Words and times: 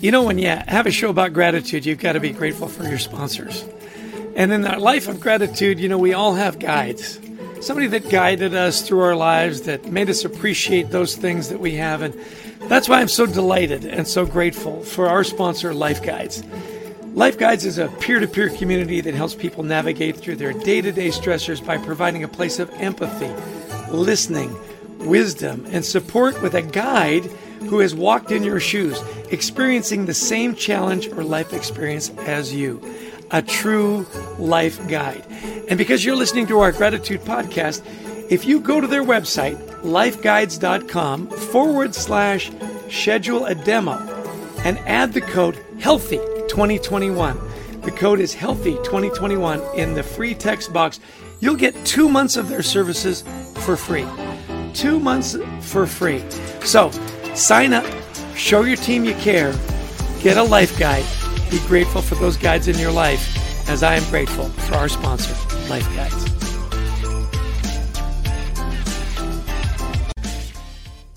You 0.00 0.10
know, 0.10 0.22
when 0.22 0.38
you 0.38 0.48
have 0.48 0.86
a 0.86 0.90
show 0.90 1.08
about 1.08 1.32
gratitude, 1.32 1.86
you've 1.86 1.98
got 1.98 2.12
to 2.12 2.20
be 2.20 2.30
grateful 2.30 2.68
for 2.68 2.84
your 2.84 2.98
sponsors. 2.98 3.64
And 4.36 4.52
in 4.52 4.62
that 4.62 4.80
life 4.80 5.08
of 5.08 5.20
gratitude, 5.20 5.78
you 5.78 5.88
know, 5.88 5.98
we 5.98 6.12
all 6.12 6.34
have 6.34 6.58
guides. 6.58 7.20
Somebody 7.60 7.86
that 7.86 8.10
guided 8.10 8.54
us 8.54 8.82
through 8.82 9.00
our 9.00 9.16
lives, 9.16 9.62
that 9.62 9.86
made 9.86 10.10
us 10.10 10.24
appreciate 10.24 10.90
those 10.90 11.16
things 11.16 11.48
that 11.48 11.60
we 11.60 11.76
have. 11.76 12.02
And 12.02 12.14
that's 12.68 12.88
why 12.88 13.00
I'm 13.00 13.08
so 13.08 13.26
delighted 13.26 13.84
and 13.84 14.06
so 14.06 14.26
grateful 14.26 14.82
for 14.82 15.08
our 15.08 15.24
sponsor, 15.24 15.72
Life 15.72 16.02
Guides. 16.02 16.42
Life 17.14 17.38
Guides 17.38 17.64
is 17.64 17.78
a 17.78 17.88
peer 17.88 18.20
to 18.20 18.26
peer 18.26 18.50
community 18.50 19.00
that 19.00 19.14
helps 19.14 19.34
people 19.34 19.62
navigate 19.62 20.16
through 20.16 20.36
their 20.36 20.52
day 20.52 20.80
to 20.82 20.92
day 20.92 21.08
stressors 21.08 21.64
by 21.64 21.78
providing 21.78 22.24
a 22.24 22.28
place 22.28 22.58
of 22.58 22.68
empathy, 22.74 23.30
listening, 23.90 24.54
wisdom, 24.98 25.64
and 25.70 25.84
support 25.84 26.42
with 26.42 26.54
a 26.54 26.62
guide 26.62 27.30
who 27.68 27.80
has 27.80 27.94
walked 27.94 28.30
in 28.30 28.42
your 28.42 28.60
shoes, 28.60 29.00
experiencing 29.30 30.06
the 30.06 30.14
same 30.14 30.54
challenge 30.54 31.08
or 31.08 31.24
life 31.24 31.52
experience 31.52 32.10
as 32.26 32.54
you. 32.54 32.80
A 33.30 33.42
true 33.42 34.06
life 34.38 34.86
guide. 34.88 35.24
And 35.68 35.78
because 35.78 36.04
you're 36.04 36.16
listening 36.16 36.46
to 36.48 36.60
our 36.60 36.72
gratitude 36.72 37.22
podcast, 37.22 37.82
if 38.30 38.44
you 38.44 38.60
go 38.60 38.80
to 38.80 38.86
their 38.86 39.04
website, 39.04 39.56
lifeguides.com 39.82 41.28
forward 41.28 41.94
slash 41.94 42.50
schedule 42.90 43.46
a 43.46 43.54
demo 43.54 43.98
and 44.64 44.78
add 44.80 45.12
the 45.12 45.20
code 45.20 45.58
HEALTHY 45.78 46.18
2021. 46.48 47.38
The 47.82 47.90
code 47.90 48.20
is 48.20 48.32
healthy 48.32 48.74
2021 48.76 49.60
in 49.76 49.94
the 49.94 50.02
free 50.02 50.34
text 50.34 50.72
box. 50.72 51.00
You'll 51.40 51.56
get 51.56 51.74
two 51.84 52.08
months 52.08 52.36
of 52.36 52.48
their 52.48 52.62
services 52.62 53.22
for 53.56 53.76
free. 53.76 54.06
Two 54.72 54.98
months 54.98 55.36
for 55.60 55.86
free. 55.86 56.24
So 56.60 56.90
sign 57.34 57.72
up, 57.72 57.84
show 58.36 58.62
your 58.62 58.76
team 58.76 59.04
you 59.04 59.14
care, 59.14 59.52
get 60.20 60.36
a 60.36 60.42
life 60.42 60.78
guide, 60.78 61.04
be 61.50 61.58
grateful 61.66 62.00
for 62.00 62.14
those 62.14 62.36
guides 62.36 62.68
in 62.68 62.78
your 62.78 62.92
life, 62.92 63.68
as 63.68 63.82
I 63.82 63.96
am 63.96 64.08
grateful 64.10 64.44
for 64.44 64.76
our 64.76 64.88
sponsor, 64.88 65.34
Life 65.68 65.86
Guides. 65.96 66.24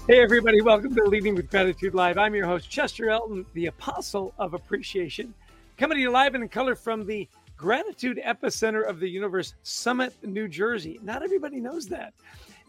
Hey, 0.07 0.21
everybody, 0.21 0.61
welcome 0.61 0.95
to 0.95 1.03
Leading 1.03 1.35
with 1.35 1.51
Gratitude 1.51 1.93
Live. 1.93 2.17
I'm 2.17 2.33
your 2.33 2.47
host, 2.47 2.69
Chester 2.69 3.09
Elton, 3.09 3.45
the 3.53 3.67
Apostle 3.67 4.33
of 4.39 4.53
Appreciation, 4.53 5.33
coming 5.77 5.97
to 5.97 6.01
you 6.01 6.09
live 6.09 6.33
and 6.33 6.43
in 6.43 6.49
color 6.49 6.75
from 6.75 7.05
the 7.05 7.27
Gratitude 7.57 8.19
Epicenter 8.25 8.87
of 8.87 8.99
the 8.99 9.09
Universe, 9.09 9.53
Summit, 9.63 10.15
New 10.23 10.47
Jersey. 10.47 10.99
Not 11.03 11.23
everybody 11.23 11.59
knows 11.59 11.87
that. 11.87 12.13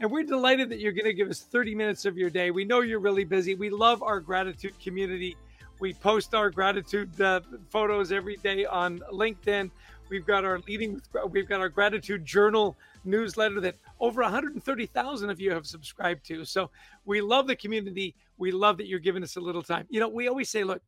And 0.00 0.10
we're 0.10 0.24
delighted 0.24 0.68
that 0.70 0.78
you're 0.78 0.92
going 0.92 1.06
to 1.06 1.12
give 1.12 1.28
us 1.28 1.40
30 1.40 1.74
minutes 1.74 2.04
of 2.04 2.16
your 2.16 2.30
day. 2.30 2.50
We 2.50 2.64
know 2.64 2.82
you're 2.82 3.00
really 3.00 3.24
busy. 3.24 3.54
We 3.54 3.68
love 3.68 4.02
our 4.02 4.20
gratitude 4.20 4.74
community. 4.80 5.36
We 5.80 5.92
post 5.92 6.34
our 6.34 6.50
gratitude 6.50 7.20
uh, 7.20 7.40
photos 7.68 8.12
every 8.12 8.36
day 8.36 8.64
on 8.64 9.00
LinkedIn. 9.12 9.70
We've 10.08 10.26
got 10.26 10.44
our 10.44 10.60
leading, 10.66 11.02
we've 11.30 11.48
got 11.48 11.60
our 11.60 11.68
gratitude 11.68 12.24
journal 12.24 12.76
newsletter 13.04 13.60
that 13.60 13.76
over 14.00 14.22
130,000 14.22 15.30
of 15.30 15.40
you 15.40 15.52
have 15.52 15.66
subscribed 15.66 16.24
to. 16.26 16.44
So 16.44 16.70
we 17.04 17.20
love 17.20 17.46
the 17.46 17.56
community. 17.56 18.14
We 18.38 18.52
love 18.52 18.76
that 18.78 18.86
you're 18.86 18.98
giving 19.00 19.22
us 19.22 19.36
a 19.36 19.40
little 19.40 19.62
time. 19.62 19.86
You 19.90 20.00
know, 20.00 20.08
we 20.08 20.28
always 20.28 20.48
say, 20.48 20.64
look, 20.64 20.82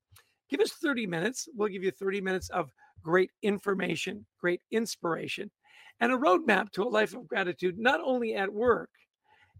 give 0.48 0.60
us 0.60 0.72
30 0.72 1.06
minutes. 1.06 1.48
We'll 1.54 1.68
give 1.68 1.84
you 1.84 1.90
30 1.90 2.20
minutes 2.20 2.48
of 2.50 2.70
great 3.02 3.30
information, 3.42 4.24
great 4.40 4.62
inspiration, 4.70 5.50
and 6.00 6.12
a 6.12 6.16
roadmap 6.16 6.70
to 6.72 6.82
a 6.82 6.88
life 6.88 7.14
of 7.14 7.28
gratitude, 7.28 7.78
not 7.78 8.00
only 8.02 8.34
at 8.34 8.52
work, 8.52 8.90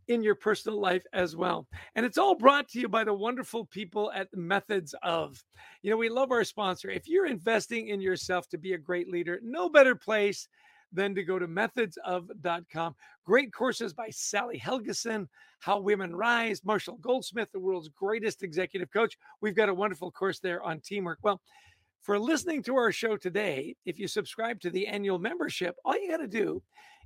in 0.09 0.23
your 0.23 0.35
personal 0.35 0.81
life 0.81 1.05
as 1.13 1.37
well. 1.37 1.67
And 1.95 2.05
it's 2.05 2.19
all 2.19 2.35
brought 2.35 2.69
to 2.71 2.81
you 2.81 2.89
by 2.89 3.05
the 3.05 3.15
wonderful 3.15 3.67
people 3.67 4.11
at 4.13 4.29
Methods 4.35 4.95
of. 5.03 5.43
You 5.83 5.91
know, 5.91 5.97
we 5.97 6.09
love 6.09 6.33
our 6.33 6.45
sponsor. 6.45 6.91
If 6.91 7.09
you're 7.09 7.27
investing 7.27 7.89
in 7.89 8.01
yourself 8.01 8.49
to 8.49 8.59
be 8.59 8.73
a 8.73 8.79
great 8.79 9.09
leader, 9.09 9.39
no 9.43 9.69
better 9.69 9.95
place 9.95 10.49
than 10.93 11.15
to 11.15 11.23
go 11.23 11.39
to 11.39 11.47
methodsof.com. 11.47 12.95
Great 13.25 13.53
courses 13.53 13.93
by 13.93 14.11
Sally 14.11 14.59
Helgesen, 14.59 15.29
How 15.61 15.79
Women 15.79 16.15
Rise, 16.17 16.65
Marshall 16.65 16.99
Goldsmith, 17.01 17.53
the 17.53 17.61
world's 17.61 17.89
greatest 17.89 18.43
executive 18.43 18.91
coach. 18.91 19.17
We've 19.41 19.55
got 19.55 19.69
a 19.69 19.75
wonderful 19.75 20.11
course 20.11 20.41
there 20.41 20.63
on 20.63 20.81
teamwork. 20.81 21.19
Well, 21.23 21.41
for 22.03 22.19
listening 22.19 22.63
to 22.65 22.77
our 22.77 22.93
show 22.93 23.17
today, 23.17 23.75
if 23.85 23.99
you 23.99 24.09
subscribe 24.09 24.61
to 24.61 24.71
the 24.71 24.87
annual 24.87 25.19
membership, 25.19 25.77
all 25.85 25.99
you 25.99 26.11
got 26.11 26.19
to 26.19 26.29
do 26.29 26.63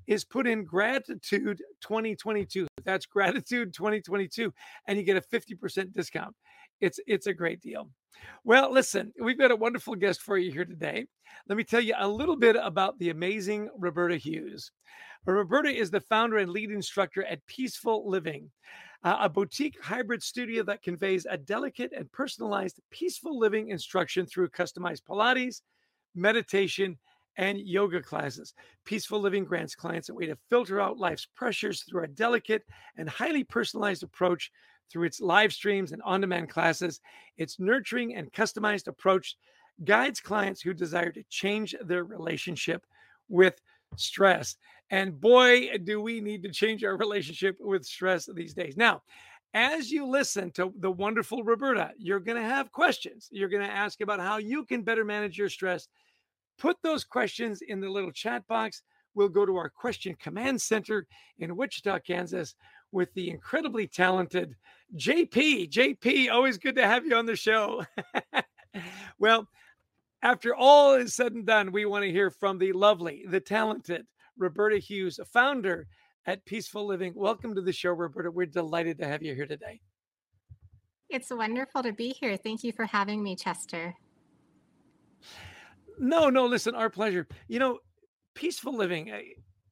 is 0.06 0.24
put 0.24 0.46
in 0.46 0.64
gratitude 0.64 1.62
2022. 1.80 2.66
That's 2.84 3.06
gratitude 3.06 3.72
2022, 3.74 4.52
and 4.86 4.98
you 4.98 5.04
get 5.04 5.16
a 5.16 5.20
50% 5.20 5.92
discount. 5.92 6.34
It's 6.80 7.00
it's 7.06 7.26
a 7.26 7.34
great 7.34 7.60
deal. 7.60 7.88
Well, 8.44 8.72
listen, 8.72 9.12
we've 9.20 9.38
got 9.38 9.50
a 9.50 9.56
wonderful 9.56 9.94
guest 9.94 10.22
for 10.22 10.38
you 10.38 10.52
here 10.52 10.64
today. 10.64 11.06
Let 11.48 11.56
me 11.56 11.64
tell 11.64 11.80
you 11.80 11.94
a 11.98 12.08
little 12.08 12.36
bit 12.36 12.56
about 12.60 12.98
the 12.98 13.10
amazing 13.10 13.68
Roberta 13.78 14.16
Hughes. 14.16 14.70
Roberta 15.26 15.70
is 15.70 15.90
the 15.90 16.00
founder 16.00 16.38
and 16.38 16.50
lead 16.50 16.70
instructor 16.70 17.24
at 17.24 17.44
Peaceful 17.46 18.08
Living, 18.08 18.50
uh, 19.04 19.18
a 19.20 19.28
boutique 19.28 19.80
hybrid 19.82 20.22
studio 20.22 20.62
that 20.64 20.82
conveys 20.82 21.26
a 21.28 21.36
delicate 21.36 21.92
and 21.96 22.10
personalized 22.10 22.80
peaceful 22.90 23.38
living 23.38 23.68
instruction 23.68 24.26
through 24.26 24.48
customized 24.48 25.02
Pilates, 25.08 25.60
meditation, 26.14 26.98
and 27.36 27.60
yoga 27.60 28.00
classes. 28.00 28.54
Peaceful 28.84 29.20
Living 29.20 29.44
grants 29.44 29.74
clients 29.74 30.08
a 30.08 30.14
way 30.14 30.26
to 30.26 30.38
filter 30.48 30.80
out 30.80 30.98
life's 30.98 31.26
pressures 31.34 31.82
through 31.82 32.04
a 32.04 32.08
delicate 32.08 32.64
and 32.96 33.08
highly 33.08 33.44
personalized 33.44 34.02
approach 34.02 34.50
through 34.90 35.04
its 35.04 35.20
live 35.20 35.52
streams 35.52 35.92
and 35.92 36.02
on 36.02 36.20
demand 36.20 36.48
classes. 36.48 37.00
Its 37.36 37.58
nurturing 37.58 38.14
and 38.14 38.32
customized 38.32 38.86
approach 38.86 39.36
guides 39.84 40.20
clients 40.20 40.60
who 40.60 40.72
desire 40.72 41.10
to 41.10 41.24
change 41.28 41.74
their 41.84 42.04
relationship 42.04 42.86
with 43.28 43.60
stress. 43.96 44.56
And 44.90 45.20
boy, 45.20 45.78
do 45.84 46.00
we 46.00 46.20
need 46.20 46.42
to 46.42 46.50
change 46.50 46.84
our 46.84 46.96
relationship 46.96 47.56
with 47.58 47.84
stress 47.84 48.28
these 48.32 48.54
days. 48.54 48.76
Now, 48.76 49.02
as 49.54 49.90
you 49.90 50.06
listen 50.06 50.50
to 50.52 50.72
the 50.78 50.90
wonderful 50.90 51.42
Roberta, 51.42 51.92
you're 51.96 52.20
going 52.20 52.40
to 52.40 52.48
have 52.48 52.72
questions. 52.72 53.28
You're 53.30 53.48
going 53.48 53.66
to 53.66 53.72
ask 53.72 54.00
about 54.00 54.20
how 54.20 54.38
you 54.38 54.64
can 54.64 54.82
better 54.82 55.04
manage 55.04 55.38
your 55.38 55.48
stress 55.48 55.88
Put 56.58 56.76
those 56.82 57.04
questions 57.04 57.62
in 57.62 57.80
the 57.80 57.88
little 57.88 58.12
chat 58.12 58.46
box. 58.46 58.82
We'll 59.14 59.28
go 59.28 59.46
to 59.46 59.56
our 59.56 59.68
question 59.68 60.16
command 60.20 60.60
center 60.60 61.06
in 61.38 61.56
Wichita, 61.56 62.00
Kansas, 62.00 62.54
with 62.92 63.12
the 63.14 63.30
incredibly 63.30 63.86
talented 63.86 64.54
JP. 64.96 65.70
JP, 65.70 66.30
always 66.30 66.58
good 66.58 66.76
to 66.76 66.86
have 66.86 67.06
you 67.06 67.16
on 67.16 67.26
the 67.26 67.36
show. 67.36 67.84
well, 69.18 69.48
after 70.22 70.54
all 70.54 70.94
is 70.94 71.14
said 71.14 71.32
and 71.32 71.46
done, 71.46 71.70
we 71.70 71.84
want 71.84 72.04
to 72.04 72.10
hear 72.10 72.30
from 72.30 72.58
the 72.58 72.72
lovely, 72.72 73.24
the 73.28 73.40
talented 73.40 74.06
Roberta 74.38 74.78
Hughes, 74.78 75.18
a 75.18 75.24
founder 75.24 75.86
at 76.26 76.44
Peaceful 76.44 76.86
Living. 76.86 77.12
Welcome 77.14 77.54
to 77.54 77.60
the 77.60 77.72
show, 77.72 77.92
Roberta. 77.92 78.30
We're 78.30 78.46
delighted 78.46 78.98
to 78.98 79.06
have 79.06 79.22
you 79.22 79.34
here 79.34 79.46
today. 79.46 79.80
It's 81.10 81.30
wonderful 81.30 81.82
to 81.82 81.92
be 81.92 82.10
here. 82.10 82.36
Thank 82.36 82.64
you 82.64 82.72
for 82.72 82.86
having 82.86 83.22
me, 83.22 83.36
Chester. 83.36 83.94
No, 85.98 86.28
no, 86.28 86.46
listen, 86.46 86.74
our 86.74 86.90
pleasure. 86.90 87.26
You 87.46 87.58
know, 87.58 87.78
peaceful 88.34 88.76
living. 88.76 89.10
Eh, 89.10 89.22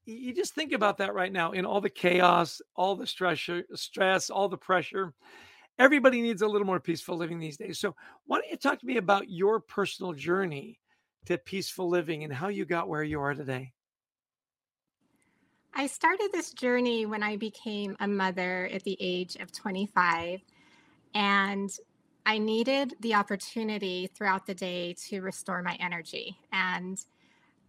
you 0.05 0.35
just 0.35 0.55
think 0.55 0.73
about 0.73 0.99
that 0.99 1.15
right 1.15 1.33
now 1.33 1.53
in 1.53 1.65
all 1.65 1.81
the 1.81 1.91
chaos, 1.91 2.61
all 2.77 2.97
the 2.97 3.07
stress, 3.07 3.49
stress, 3.75 4.31
all 4.31 4.49
the 4.49 4.57
pressure. 4.57 5.15
Everybody 5.79 6.21
needs 6.21 6.43
a 6.43 6.47
little 6.47 6.67
more 6.67 6.81
peaceful 6.81 7.17
living 7.17 7.39
these 7.39 7.57
days. 7.57 7.79
So, 7.79 7.97
why 8.27 8.39
don't 8.39 8.51
you 8.51 8.57
talk 8.57 8.79
to 8.81 8.87
me 8.87 8.99
about 8.99 9.31
your 9.31 9.59
personal 9.59 10.13
journey 10.13 10.79
to 11.27 11.39
peaceful 11.39 11.89
living 11.89 12.25
and 12.25 12.33
how 12.33 12.49
you 12.49 12.65
got 12.65 12.89
where 12.89 13.03
you 13.03 13.21
are 13.21 13.35
today? 13.35 13.73
I 15.75 15.87
started 15.87 16.31
this 16.33 16.53
journey 16.53 17.07
when 17.07 17.23
I 17.23 17.37
became 17.37 17.97
a 17.99 18.07
mother 18.07 18.69
at 18.73 18.85
the 18.85 18.97
age 19.01 19.37
of 19.37 19.53
25. 19.53 20.41
And 21.15 21.71
I 22.25 22.39
needed 22.39 22.95
the 23.01 23.15
opportunity 23.15 24.09
throughout 24.15 24.47
the 24.47 24.55
day 24.55 24.95
to 25.09 25.21
restore 25.21 25.63
my 25.63 25.77
energy. 25.81 26.39
And 26.53 26.99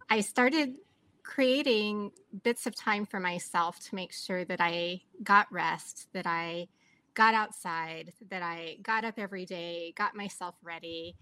I 0.08 0.20
started 0.20 0.74
creating 1.22 2.12
bits 2.42 2.66
of 2.66 2.76
time 2.76 3.06
for 3.06 3.18
myself 3.18 3.80
to 3.80 3.94
make 3.94 4.12
sure 4.12 4.44
that 4.44 4.60
I 4.60 5.00
got 5.22 5.50
rest, 5.50 6.08
that 6.12 6.26
I 6.26 6.68
got 7.14 7.34
outside, 7.34 8.12
that 8.28 8.42
I 8.42 8.76
got 8.82 9.04
up 9.04 9.14
every 9.18 9.46
day, 9.46 9.94
got 9.96 10.14
myself 10.14 10.54
ready. 10.62 11.16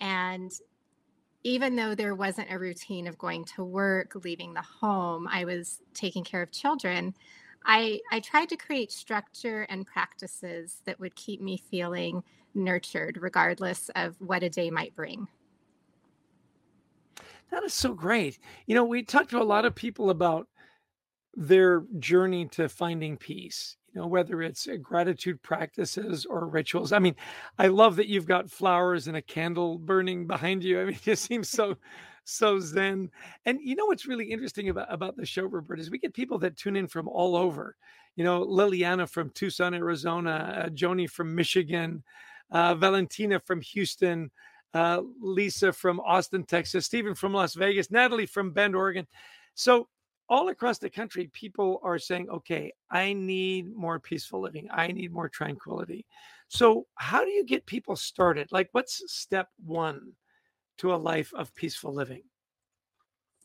And 0.00 0.50
even 1.44 1.76
though 1.76 1.94
there 1.94 2.14
wasn't 2.14 2.50
a 2.50 2.58
routine 2.58 3.06
of 3.06 3.18
going 3.18 3.44
to 3.44 3.62
work, 3.62 4.14
leaving 4.24 4.54
the 4.54 4.62
home, 4.62 5.28
I 5.30 5.44
was 5.44 5.80
taking 5.92 6.24
care 6.24 6.40
of 6.40 6.50
children. 6.50 7.14
I, 7.66 8.00
I 8.10 8.20
tried 8.20 8.48
to 8.48 8.56
create 8.56 8.90
structure 8.90 9.62
and 9.68 9.86
practices 9.86 10.80
that 10.86 10.98
would 11.00 11.14
keep 11.14 11.42
me 11.42 11.62
feeling 11.70 12.24
nurtured, 12.54 13.18
regardless 13.20 13.90
of 13.94 14.16
what 14.20 14.42
a 14.42 14.48
day 14.48 14.70
might 14.70 14.96
bring. 14.96 15.28
That 17.50 17.62
is 17.62 17.74
so 17.74 17.92
great. 17.92 18.38
You 18.66 18.74
know, 18.74 18.84
we 18.84 19.02
talked 19.02 19.30
to 19.30 19.40
a 19.40 19.44
lot 19.44 19.66
of 19.66 19.74
people 19.74 20.10
about 20.10 20.48
their 21.36 21.84
journey 21.98 22.46
to 22.46 22.68
finding 22.68 23.16
peace 23.16 23.76
you 23.94 24.00
know 24.00 24.06
whether 24.06 24.42
it's 24.42 24.66
uh, 24.66 24.76
gratitude 24.82 25.40
practices 25.42 26.26
or 26.26 26.48
rituals. 26.48 26.92
I 26.92 26.98
mean 26.98 27.14
i 27.58 27.68
love 27.68 27.96
that 27.96 28.08
you've 28.08 28.26
got 28.26 28.50
flowers 28.50 29.06
and 29.06 29.16
a 29.16 29.22
candle 29.22 29.78
burning 29.78 30.26
behind 30.26 30.64
you. 30.64 30.80
I 30.80 30.84
mean 30.84 30.94
it 30.94 31.02
just 31.02 31.24
seems 31.24 31.48
so 31.48 31.76
so 32.24 32.58
zen. 32.58 33.10
And 33.46 33.58
you 33.62 33.76
know 33.76 33.86
what's 33.86 34.06
really 34.06 34.26
interesting 34.26 34.68
about 34.68 34.92
about 34.92 35.16
the 35.16 35.26
show 35.26 35.44
Robert 35.44 35.78
is 35.78 35.90
we 35.90 35.98
get 35.98 36.14
people 36.14 36.38
that 36.40 36.56
tune 36.56 36.76
in 36.76 36.88
from 36.88 37.08
all 37.08 37.36
over 37.36 37.76
you 38.16 38.24
know 38.24 38.44
liliana 38.44 39.08
from 39.08 39.30
tucson 39.30 39.74
arizona 39.74 40.64
uh, 40.64 40.68
joni 40.68 41.10
from 41.10 41.34
michigan 41.34 42.02
uh, 42.52 42.74
valentina 42.74 43.40
from 43.40 43.60
houston 43.60 44.30
uh, 44.72 45.00
lisa 45.20 45.72
from 45.72 45.98
austin 46.00 46.44
texas 46.44 46.86
stephen 46.86 47.14
from 47.14 47.32
las 47.32 47.54
vegas 47.54 47.90
natalie 47.90 48.26
from 48.26 48.52
bend 48.52 48.74
oregon. 48.74 49.06
So 49.54 49.88
all 50.28 50.48
across 50.48 50.78
the 50.78 50.90
country, 50.90 51.30
people 51.32 51.80
are 51.82 51.98
saying, 51.98 52.28
okay, 52.30 52.72
I 52.90 53.12
need 53.12 53.74
more 53.74 54.00
peaceful 54.00 54.40
living. 54.40 54.68
I 54.70 54.88
need 54.88 55.12
more 55.12 55.28
tranquility. 55.28 56.06
So, 56.48 56.86
how 56.96 57.24
do 57.24 57.30
you 57.30 57.44
get 57.44 57.66
people 57.66 57.96
started? 57.96 58.48
Like, 58.50 58.68
what's 58.72 59.02
step 59.12 59.48
one 59.64 60.12
to 60.78 60.94
a 60.94 60.96
life 60.96 61.32
of 61.34 61.54
peaceful 61.54 61.92
living? 61.92 62.22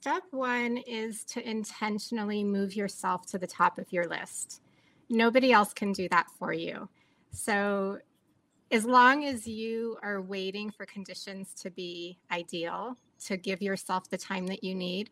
Step 0.02 0.24
one 0.32 0.78
is 0.78 1.26
to 1.26 1.48
intentionally 1.48 2.44
move 2.44 2.76
yourself 2.76 3.26
to 3.28 3.38
the 3.38 3.48
top 3.48 3.78
of 3.78 3.92
your 3.92 4.06
list. 4.06 4.62
Nobody 5.10 5.52
else 5.52 5.74
can 5.74 5.92
do 5.92 6.08
that 6.10 6.28
for 6.38 6.54
you. 6.54 6.88
So, 7.32 8.00
as 8.72 8.86
long 8.86 9.26
as 9.26 9.48
you 9.48 9.98
are 10.04 10.22
waiting 10.22 10.72
for 10.72 10.86
conditions 10.86 11.54
to 11.56 11.72
be 11.72 12.20
ideal, 12.32 12.96
to 13.26 13.36
give 13.36 13.62
yourself 13.62 14.10
the 14.10 14.18
time 14.18 14.48
that 14.48 14.64
you 14.64 14.76
need, 14.76 15.10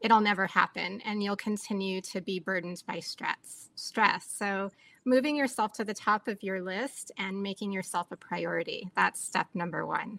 it'll 0.00 0.20
never 0.20 0.46
happen 0.46 1.00
and 1.04 1.22
you'll 1.22 1.36
continue 1.36 2.00
to 2.00 2.20
be 2.20 2.38
burdened 2.38 2.82
by 2.86 3.00
stress 3.00 3.70
stress. 3.74 4.26
So 4.36 4.70
moving 5.04 5.36
yourself 5.36 5.72
to 5.74 5.84
the 5.84 5.94
top 5.94 6.28
of 6.28 6.42
your 6.42 6.62
list 6.62 7.10
and 7.18 7.42
making 7.42 7.72
yourself 7.72 8.08
a 8.10 8.16
priority 8.16 8.90
that's 8.94 9.22
step 9.22 9.48
number 9.54 9.86
one. 9.86 10.18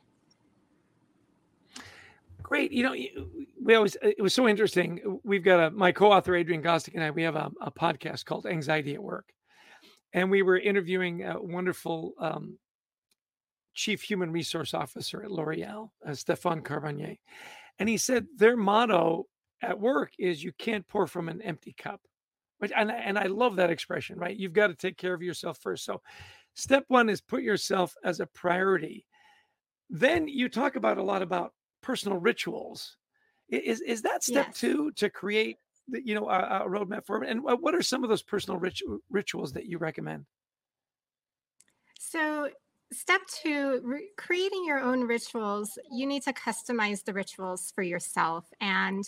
Great. 2.41 2.71
You 2.71 2.83
know 2.83 2.95
we 3.63 3.75
always 3.75 3.95
it 4.01 4.21
was 4.21 4.33
so 4.33 4.47
interesting. 4.47 5.19
We've 5.23 5.43
got 5.43 5.59
a 5.59 5.71
my 5.71 5.91
co-author 5.91 6.35
adrian 6.35 6.61
gostick 6.61 6.95
and 6.95 7.03
i 7.03 7.11
we 7.11 7.23
have 7.23 7.35
a, 7.35 7.51
a 7.61 7.71
podcast 7.71 8.25
called 8.25 8.45
anxiety 8.45 8.95
at 8.95 9.03
work. 9.03 9.29
And 10.13 10.29
we 10.29 10.41
were 10.41 10.57
interviewing 10.57 11.23
a 11.23 11.41
wonderful 11.41 12.13
um, 12.19 12.57
chief 13.73 14.01
human 14.01 14.31
resource 14.31 14.73
officer 14.73 15.23
at 15.23 15.31
l'oreal 15.31 15.91
uh, 16.05 16.13
stefan 16.13 16.61
carbonnier 16.61 17.15
and 17.79 17.87
he 17.87 17.97
said 17.97 18.27
their 18.37 18.57
motto 18.57 19.27
at 19.61 19.79
work 19.79 20.11
is 20.17 20.43
you 20.43 20.51
can't 20.57 20.87
pour 20.87 21.07
from 21.07 21.29
an 21.29 21.41
empty 21.41 21.73
cup. 21.77 22.01
Which 22.59 22.71
and, 22.75 22.91
and 22.91 23.17
I 23.17 23.25
love 23.25 23.55
that 23.55 23.71
expression, 23.71 24.19
right? 24.19 24.37
You've 24.37 24.53
got 24.53 24.67
to 24.67 24.75
take 24.75 24.97
care 24.97 25.13
of 25.13 25.23
yourself 25.23 25.57
first. 25.57 25.83
So 25.83 26.01
step 26.53 26.85
one 26.89 27.09
is 27.09 27.19
put 27.19 27.41
yourself 27.41 27.95
as 28.03 28.19
a 28.19 28.27
priority. 28.27 29.05
Then 29.89 30.27
you 30.27 30.47
talk 30.47 30.75
about 30.75 30.99
a 30.99 31.03
lot 31.03 31.21
about 31.21 31.53
personal 31.81 32.17
rituals. 32.19 32.97
Is 33.49 33.81
is 33.81 34.03
that 34.03 34.23
step 34.23 34.47
yes. 34.49 34.59
two 34.59 34.91
to 34.91 35.09
create 35.09 35.57
the, 35.87 36.05
you 36.05 36.15
know 36.15 36.29
a, 36.29 36.63
a 36.63 36.69
roadmap 36.69 37.05
for 37.05 37.23
and 37.23 37.43
what 37.43 37.75
are 37.75 37.81
some 37.81 38.03
of 38.03 38.09
those 38.09 38.21
personal 38.21 38.61
rituals 39.09 39.53
that 39.53 39.65
you 39.65 39.77
recommend? 39.77 40.25
So 41.99 42.49
step 42.93 43.21
two 43.27 43.81
re- 43.83 44.09
creating 44.17 44.65
your 44.65 44.79
own 44.79 45.01
rituals 45.01 45.77
you 45.91 46.05
need 46.05 46.23
to 46.23 46.33
customize 46.33 47.03
the 47.03 47.13
rituals 47.13 47.71
for 47.73 47.81
yourself 47.81 48.45
and 48.59 49.03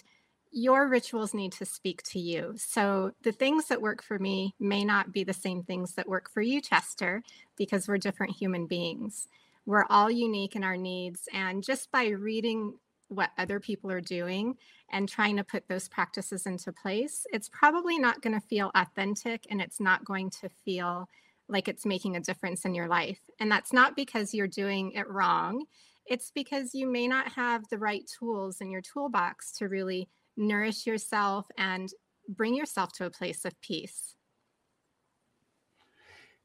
your 0.54 0.88
rituals 0.88 1.34
need 1.34 1.52
to 1.52 1.66
speak 1.66 2.04
to 2.04 2.20
you. 2.20 2.54
So 2.58 3.12
the 3.24 3.32
things 3.32 3.68
that 3.68 3.82
work 3.82 4.04
for 4.04 4.20
me 4.20 4.54
may 4.60 4.86
not 4.86 5.12
be 5.12 5.24
the 5.24 5.34
same 5.34 5.64
things 5.64 5.96
that 5.96 6.08
work 6.08 6.30
for 6.30 6.42
you, 6.42 6.62
Chester, 6.62 7.24
because 7.58 7.88
we're 7.88 7.98
different 7.98 8.36
human 8.36 8.68
beings. 8.68 9.28
We're 9.66 9.86
all 9.90 10.12
unique 10.12 10.56
in 10.56 10.64
our 10.64 10.78
needs. 10.78 11.28
And 11.34 11.64
just 11.64 11.92
by 11.92 12.10
reading 12.10 12.76
what 13.08 13.32
other 13.38 13.60
people 13.60 13.92
are 13.92 14.02
doing 14.02 14.56
and 14.92 15.10
trying 15.10 15.38
to 15.38 15.44
put 15.44 15.68
those 15.68 15.88
practices 15.88 16.46
into 16.46 16.72
place, 16.72 17.26
it's 17.34 17.50
probably 17.50 17.98
not 17.98 18.22
going 18.22 18.40
to 18.40 18.48
feel 18.48 18.70
authentic 18.76 19.48
and 19.50 19.60
it's 19.60 19.80
not 19.80 20.06
going 20.06 20.30
to 20.30 20.50
feel 20.64 21.10
like 21.50 21.68
it's 21.68 21.86
making 21.86 22.16
a 22.16 22.22
difference 22.22 22.64
in 22.64 22.76
your 22.76 22.88
life. 22.88 23.20
And 23.40 23.52
that's 23.52 23.74
not 23.74 23.96
because 23.96 24.36
you're 24.36 24.48
doing 24.48 24.92
it 24.92 25.10
wrong. 25.10 25.66
It's 26.06 26.32
because 26.32 26.76
you 26.76 26.86
may 26.86 27.08
not 27.08 27.32
have 27.32 27.68
the 27.70 27.78
right 27.80 28.04
tools 28.20 28.62
in 28.62 28.70
your 28.70 28.82
toolbox 28.82 29.52
to 29.54 29.68
really 29.68 30.10
nourish 30.38 30.86
yourself, 30.86 31.46
and 31.58 31.90
bring 32.28 32.56
yourself 32.56 32.94
to 32.94 33.06
a 33.06 33.10
place 33.10 33.46
of 33.46 33.60
peace. 33.62 34.16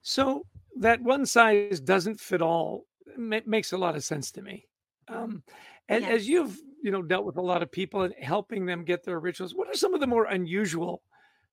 So, 0.02 0.46
that 0.76 1.02
one 1.02 1.26
size 1.26 1.81
doesn't 1.81 2.20
fit 2.20 2.43
all 2.43 2.87
makes 3.17 3.73
a 3.73 3.79
lot 3.79 3.96
of 3.96 4.05
sense 4.05 4.31
to 4.32 4.43
me. 4.43 4.67
Um, 5.08 5.43
and 5.88 6.05
as 6.05 6.29
you've 6.29 6.61
you 6.82 6.90
know 6.90 7.02
dealt 7.02 7.25
with 7.25 7.37
a 7.37 7.43
lot 7.43 7.62
of 7.62 7.73
people 7.73 8.02
and 8.02 8.14
helping 8.20 8.67
them 8.67 8.85
get 8.85 9.05
their 9.05 9.20
rituals, 9.20 9.55
what 9.55 9.69
are 9.69 9.75
some 9.75 9.94
of 9.94 10.00
the 10.00 10.06
more 10.06 10.25
unusual 10.26 11.02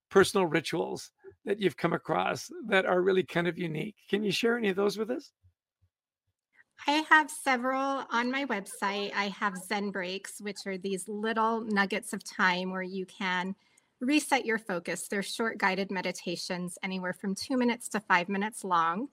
personal 0.08 0.46
rituals 0.46 1.10
that 1.44 1.60
you've 1.60 1.76
come 1.76 1.92
across 1.92 2.50
that 2.68 2.86
are 2.86 3.02
really 3.02 3.22
kind 3.22 3.48
of 3.48 3.58
unique? 3.58 3.96
Can 4.08 4.22
you 4.22 4.30
share 4.30 4.56
any 4.56 4.68
of 4.68 4.76
those 4.76 4.98
with 4.98 5.10
us? 5.10 5.32
I 6.86 7.04
have 7.10 7.30
several 7.30 8.04
on 8.10 8.30
my 8.30 8.44
website. 8.46 9.12
I 9.14 9.28
have 9.38 9.56
Zen 9.56 9.90
breaks, 9.90 10.40
which 10.40 10.66
are 10.66 10.78
these 10.78 11.08
little 11.08 11.60
nuggets 11.62 12.12
of 12.12 12.22
time 12.22 12.70
where 12.70 12.82
you 12.82 13.06
can 13.06 13.54
reset 14.00 14.44
your 14.46 14.58
focus. 14.58 15.08
They're 15.08 15.22
short 15.22 15.58
guided 15.58 15.90
meditations, 15.90 16.78
anywhere 16.82 17.12
from 17.12 17.34
two 17.34 17.56
minutes 17.56 17.88
to 17.90 18.00
five 18.00 18.28
minutes 18.28 18.62
long. 18.62 19.08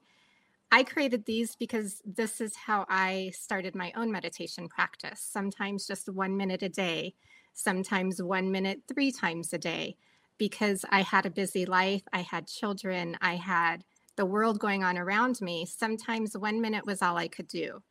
I 0.72 0.84
created 0.84 1.26
these 1.26 1.56
because 1.56 2.02
this 2.06 2.42
is 2.42 2.56
how 2.56 2.86
I 2.90 3.32
started 3.36 3.76
my 3.76 3.92
own 3.96 4.12
meditation 4.12 4.68
practice. 4.68 5.22
Sometimes 5.22 5.88
just 5.88 6.10
one 6.10 6.36
minute 6.36 6.64
a 6.64 6.70
day, 6.70 7.14
sometimes 7.54 8.22
one 8.22 8.52
minute 8.52 8.82
three 8.92 9.12
times 9.12 9.54
a 9.54 9.58
day, 9.58 9.96
because 10.38 10.84
I 10.90 11.02
had 11.02 11.26
a 11.26 11.32
busy 11.32 11.66
life. 11.66 12.02
I 12.12 12.22
had 12.22 12.48
children, 12.48 13.18
I 13.22 13.36
had 13.36 13.84
the 14.16 14.26
world 14.26 14.60
going 14.60 14.84
on 14.84 14.98
around 14.98 15.42
me, 15.42 15.66
sometimes 15.66 16.38
one 16.38 16.62
minute 16.62 16.86
was 16.86 17.02
all 17.02 17.18
I 17.18 17.28
could 17.28 17.48
do. 17.48 17.82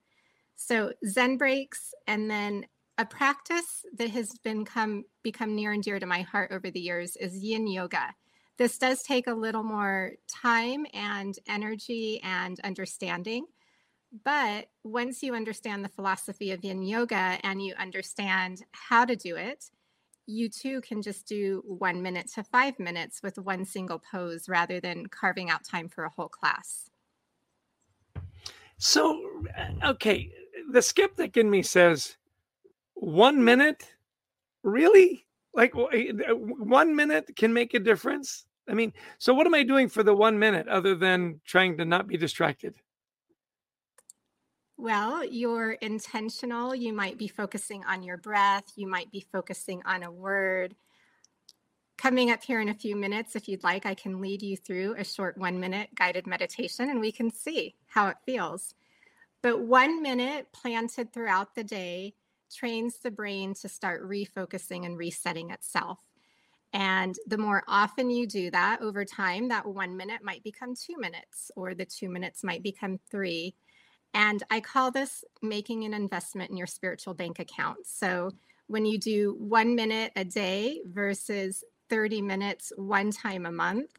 So 0.56 0.92
Zen 1.06 1.36
breaks, 1.36 1.92
and 2.06 2.30
then 2.30 2.66
a 2.98 3.04
practice 3.04 3.84
that 3.96 4.10
has 4.10 4.32
been 4.44 4.64
come, 4.64 5.04
become 5.22 5.54
near 5.54 5.72
and 5.72 5.82
dear 5.82 5.98
to 5.98 6.06
my 6.06 6.20
heart 6.20 6.52
over 6.52 6.70
the 6.70 6.80
years 6.80 7.16
is 7.16 7.42
Yin 7.42 7.66
Yoga. 7.66 8.14
This 8.58 8.78
does 8.78 9.02
take 9.02 9.26
a 9.26 9.34
little 9.34 9.62
more 9.62 10.12
time 10.28 10.86
and 10.92 11.34
energy 11.48 12.20
and 12.22 12.60
understanding. 12.60 13.46
But 14.24 14.66
once 14.84 15.22
you 15.22 15.34
understand 15.34 15.84
the 15.84 15.88
philosophy 15.88 16.50
of 16.50 16.62
Yin 16.62 16.82
Yoga 16.82 17.38
and 17.42 17.62
you 17.62 17.74
understand 17.78 18.62
how 18.72 19.06
to 19.06 19.16
do 19.16 19.36
it, 19.36 19.70
you 20.32 20.48
too 20.48 20.80
can 20.80 21.02
just 21.02 21.26
do 21.26 21.62
one 21.66 22.02
minute 22.02 22.28
to 22.34 22.42
five 22.42 22.78
minutes 22.78 23.22
with 23.22 23.38
one 23.38 23.64
single 23.64 23.98
pose 23.98 24.48
rather 24.48 24.80
than 24.80 25.06
carving 25.06 25.50
out 25.50 25.64
time 25.64 25.88
for 25.88 26.04
a 26.04 26.10
whole 26.10 26.28
class. 26.28 26.90
So, 28.78 29.22
uh, 29.56 29.90
okay, 29.90 30.32
the 30.70 30.82
skeptic 30.82 31.36
in 31.36 31.50
me 31.50 31.62
says, 31.62 32.16
one 32.94 33.44
minute? 33.44 33.94
Really? 34.62 35.26
Like 35.54 35.72
eh, 35.92 36.12
one 36.32 36.96
minute 36.96 37.30
can 37.36 37.52
make 37.52 37.74
a 37.74 37.78
difference? 37.78 38.46
I 38.68 38.74
mean, 38.74 38.92
so 39.18 39.34
what 39.34 39.46
am 39.46 39.54
I 39.54 39.64
doing 39.64 39.88
for 39.88 40.02
the 40.02 40.14
one 40.14 40.38
minute 40.38 40.68
other 40.68 40.94
than 40.94 41.40
trying 41.44 41.76
to 41.78 41.84
not 41.84 42.06
be 42.06 42.16
distracted? 42.16 42.74
Well, 44.82 45.24
you're 45.24 45.74
intentional. 45.74 46.74
You 46.74 46.92
might 46.92 47.16
be 47.16 47.28
focusing 47.28 47.84
on 47.84 48.02
your 48.02 48.16
breath. 48.16 48.64
You 48.74 48.88
might 48.88 49.12
be 49.12 49.24
focusing 49.30 49.80
on 49.84 50.02
a 50.02 50.10
word. 50.10 50.74
Coming 51.96 52.32
up 52.32 52.42
here 52.42 52.60
in 52.60 52.68
a 52.68 52.74
few 52.74 52.96
minutes, 52.96 53.36
if 53.36 53.46
you'd 53.46 53.62
like, 53.62 53.86
I 53.86 53.94
can 53.94 54.20
lead 54.20 54.42
you 54.42 54.56
through 54.56 54.96
a 54.98 55.04
short 55.04 55.38
one 55.38 55.60
minute 55.60 55.90
guided 55.94 56.26
meditation 56.26 56.90
and 56.90 57.00
we 57.00 57.12
can 57.12 57.30
see 57.30 57.76
how 57.86 58.08
it 58.08 58.16
feels. 58.26 58.74
But 59.40 59.60
one 59.60 60.02
minute 60.02 60.48
planted 60.52 61.12
throughout 61.12 61.54
the 61.54 61.62
day 61.62 62.14
trains 62.52 62.98
the 62.98 63.12
brain 63.12 63.54
to 63.60 63.68
start 63.68 64.02
refocusing 64.02 64.84
and 64.84 64.98
resetting 64.98 65.50
itself. 65.50 66.00
And 66.72 67.14
the 67.28 67.38
more 67.38 67.62
often 67.68 68.10
you 68.10 68.26
do 68.26 68.50
that 68.50 68.80
over 68.82 69.04
time, 69.04 69.46
that 69.50 69.64
one 69.64 69.96
minute 69.96 70.24
might 70.24 70.42
become 70.42 70.74
two 70.74 70.98
minutes, 70.98 71.52
or 71.54 71.72
the 71.72 71.84
two 71.84 72.08
minutes 72.08 72.42
might 72.42 72.64
become 72.64 72.98
three 73.12 73.54
and 74.14 74.42
I 74.50 74.60
call 74.60 74.90
this 74.90 75.24
making 75.40 75.84
an 75.84 75.94
investment 75.94 76.50
in 76.50 76.56
your 76.56 76.66
spiritual 76.66 77.14
bank 77.14 77.38
account. 77.38 77.86
So 77.86 78.30
when 78.66 78.84
you 78.86 78.98
do 78.98 79.36
one 79.38 79.74
minute 79.74 80.12
a 80.16 80.24
day 80.24 80.80
versus 80.84 81.64
30 81.88 82.22
minutes 82.22 82.72
one 82.76 83.10
time 83.10 83.46
a 83.46 83.52
month, 83.52 83.90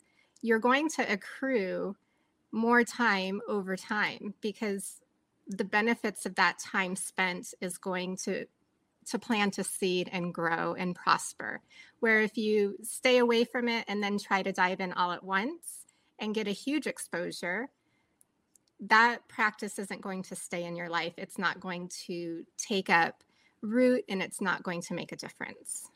you're 0.41 0.59
going 0.59 0.89
to 0.89 1.11
accrue 1.11 1.95
more 2.51 2.83
time 2.83 3.41
over 3.47 3.75
time 3.75 4.33
because 4.41 5.01
the 5.47 5.65
benefits 5.65 6.25
of 6.25 6.35
that 6.35 6.59
time 6.59 6.95
spent 6.95 7.53
is 7.61 7.77
going 7.77 8.17
to 8.17 8.45
to 9.05 9.19
plant 9.19 9.57
a 9.57 9.63
seed 9.65 10.09
and 10.13 10.33
grow 10.33 10.73
and 10.75 10.95
prosper. 10.95 11.61
Where 11.99 12.21
if 12.21 12.37
you 12.37 12.77
stay 12.83 13.17
away 13.17 13.43
from 13.43 13.67
it 13.67 13.83
and 13.89 14.01
then 14.01 14.17
try 14.17 14.43
to 14.43 14.53
dive 14.53 14.79
in 14.79 14.93
all 14.93 15.11
at 15.11 15.23
once 15.23 15.85
and 16.19 16.33
get 16.33 16.47
a 16.47 16.51
huge 16.51 16.87
exposure, 16.87 17.69
that 18.79 19.27
practice 19.27 19.79
isn't 19.79 20.01
going 20.01 20.23
to 20.23 20.35
stay 20.35 20.65
in 20.65 20.75
your 20.75 20.89
life. 20.89 21.13
It's 21.17 21.37
not 21.37 21.59
going 21.59 21.89
to 22.05 22.43
take 22.57 22.89
up 22.89 23.23
root 23.61 24.03
and 24.09 24.21
it's 24.21 24.41
not 24.41 24.61
going 24.63 24.81
to 24.81 24.93
make 24.93 25.11
a 25.11 25.15
difference 25.15 25.89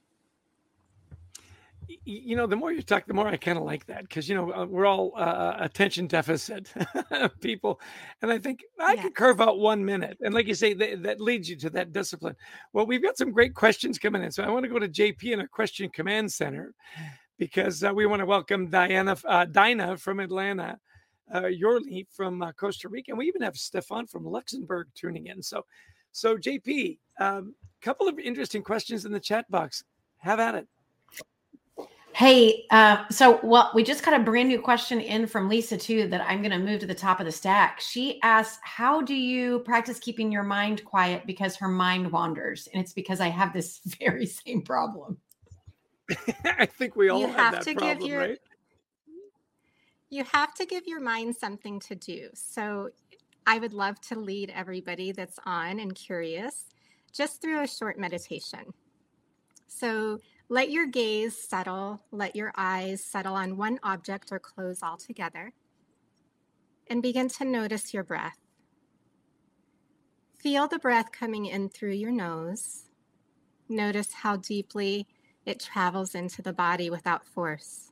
you 2.05 2.35
know, 2.35 2.47
the 2.47 2.55
more 2.55 2.71
you 2.71 2.81
talk, 2.81 3.05
the 3.05 3.13
more 3.13 3.27
I 3.27 3.37
kind 3.37 3.57
of 3.57 3.63
like 3.63 3.85
that 3.85 4.01
because 4.01 4.27
you 4.27 4.35
know 4.35 4.51
uh, 4.51 4.65
we're 4.65 4.85
all 4.85 5.13
uh, 5.15 5.55
attention 5.59 6.07
deficit 6.07 6.71
people, 7.41 7.79
and 8.21 8.31
I 8.31 8.39
think 8.39 8.63
I 8.79 8.93
yeah. 8.93 9.03
could 9.03 9.15
carve 9.15 9.39
out 9.39 9.59
one 9.59 9.83
minute, 9.85 10.17
and 10.21 10.33
like 10.33 10.47
you 10.47 10.53
say, 10.53 10.73
that, 10.73 11.03
that, 11.03 11.21
leads 11.21 11.49
you 11.49 11.55
to 11.57 11.69
that 11.71 11.93
discipline. 11.93 12.35
Well, 12.73 12.85
we've 12.85 13.01
got 13.01 13.17
some 13.17 13.31
great 13.31 13.53
questions 13.53 13.97
coming 13.97 14.23
in, 14.23 14.31
so 14.31 14.43
I 14.43 14.49
want 14.49 14.63
to 14.63 14.69
go 14.69 14.79
to 14.79 14.89
JP 14.89 15.23
in 15.31 15.39
our 15.39 15.47
question 15.47 15.89
command 15.89 16.31
center 16.31 16.73
because 17.37 17.83
uh, 17.83 17.93
we 17.93 18.05
want 18.05 18.19
to 18.19 18.25
welcome 18.25 18.67
Diana, 18.69 19.15
uh, 19.25 19.45
Dinah 19.45 19.97
from 19.97 20.19
Atlanta, 20.19 20.77
uh, 21.33 21.43
Yorli 21.43 22.05
from 22.11 22.41
uh, 22.41 22.51
Costa 22.53 22.89
Rica, 22.89 23.11
and 23.11 23.17
we 23.17 23.27
even 23.27 23.41
have 23.41 23.57
Stefan 23.57 24.07
from 24.07 24.25
Luxembourg 24.25 24.87
tuning 24.95 25.27
in. 25.27 25.41
So, 25.41 25.65
so 26.11 26.37
JP, 26.37 26.97
a 27.19 27.25
um, 27.25 27.55
couple 27.81 28.07
of 28.07 28.19
interesting 28.19 28.63
questions 28.63 29.05
in 29.05 29.11
the 29.11 29.19
chat 29.19 29.49
box. 29.49 29.83
Have 30.17 30.39
at 30.39 30.55
it. 30.55 30.67
Hey, 32.17 32.65
uh, 32.71 33.07
so 33.09 33.39
well, 33.43 33.69
we 33.75 33.83
just 33.83 34.03
got 34.03 34.19
a 34.19 34.23
brand 34.23 34.49
new 34.49 34.59
question 34.59 34.99
in 34.99 35.27
from 35.27 35.47
Lisa 35.47 35.77
too 35.77 36.07
that 36.07 36.21
I'm 36.27 36.41
going 36.41 36.51
to 36.51 36.57
move 36.57 36.79
to 36.79 36.87
the 36.87 36.95
top 36.95 37.19
of 37.19 37.27
the 37.27 37.31
stack. 37.31 37.79
She 37.79 38.19
asks, 38.23 38.57
"How 38.63 39.01
do 39.01 39.13
you 39.13 39.59
practice 39.59 39.99
keeping 39.99 40.31
your 40.31 40.41
mind 40.41 40.83
quiet 40.83 41.27
because 41.27 41.55
her 41.57 41.67
mind 41.67 42.11
wanders?" 42.11 42.67
And 42.73 42.81
it's 42.81 42.93
because 42.93 43.19
I 43.19 43.27
have 43.27 43.53
this 43.53 43.81
very 43.99 44.25
same 44.25 44.63
problem. 44.63 45.19
I 46.43 46.65
think 46.65 46.95
we 46.95 47.09
all 47.09 47.19
you 47.19 47.27
have, 47.27 47.53
have 47.53 47.65
to 47.65 47.75
problem, 47.75 47.99
give 47.99 48.07
your 48.07 48.19
right? 48.21 48.39
You 50.09 50.23
have 50.33 50.53
to 50.55 50.65
give 50.65 50.87
your 50.87 51.01
mind 51.01 51.35
something 51.35 51.79
to 51.81 51.95
do. 51.95 52.29
So, 52.33 52.89
I 53.49 53.59
would 53.59 53.73
love 53.73 54.01
to 54.01 54.19
lead 54.19 54.51
everybody 54.53 55.13
that's 55.13 55.39
on 55.45 55.79
and 55.79 55.95
curious 55.95 56.65
just 57.13 57.41
through 57.41 57.61
a 57.61 57.67
short 57.67 57.97
meditation. 57.97 58.73
So 59.67 60.19
let 60.49 60.69
your 60.69 60.85
gaze 60.85 61.37
settle, 61.37 62.01
let 62.11 62.35
your 62.35 62.51
eyes 62.57 63.01
settle 63.01 63.35
on 63.35 63.55
one 63.55 63.79
object 63.83 64.33
or 64.33 64.39
close 64.39 64.83
altogether, 64.83 65.53
and 66.87 67.01
begin 67.01 67.29
to 67.29 67.45
notice 67.45 67.93
your 67.93 68.03
breath. 68.03 68.37
Feel 70.37 70.67
the 70.67 70.79
breath 70.79 71.13
coming 71.13 71.45
in 71.45 71.69
through 71.69 71.93
your 71.93 72.11
nose. 72.11 72.89
Notice 73.69 74.11
how 74.11 74.35
deeply 74.35 75.07
it 75.45 75.59
travels 75.59 76.15
into 76.15 76.41
the 76.41 76.53
body 76.53 76.89
without 76.89 77.25
force. 77.25 77.86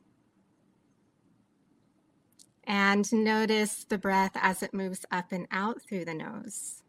And 2.66 3.10
notice 3.12 3.84
the 3.84 3.98
breath 3.98 4.32
as 4.34 4.62
it 4.62 4.74
moves 4.74 5.04
up 5.10 5.30
and 5.30 5.46
out 5.50 5.80
through 5.82 6.04
the 6.04 6.14
nose. 6.14 6.82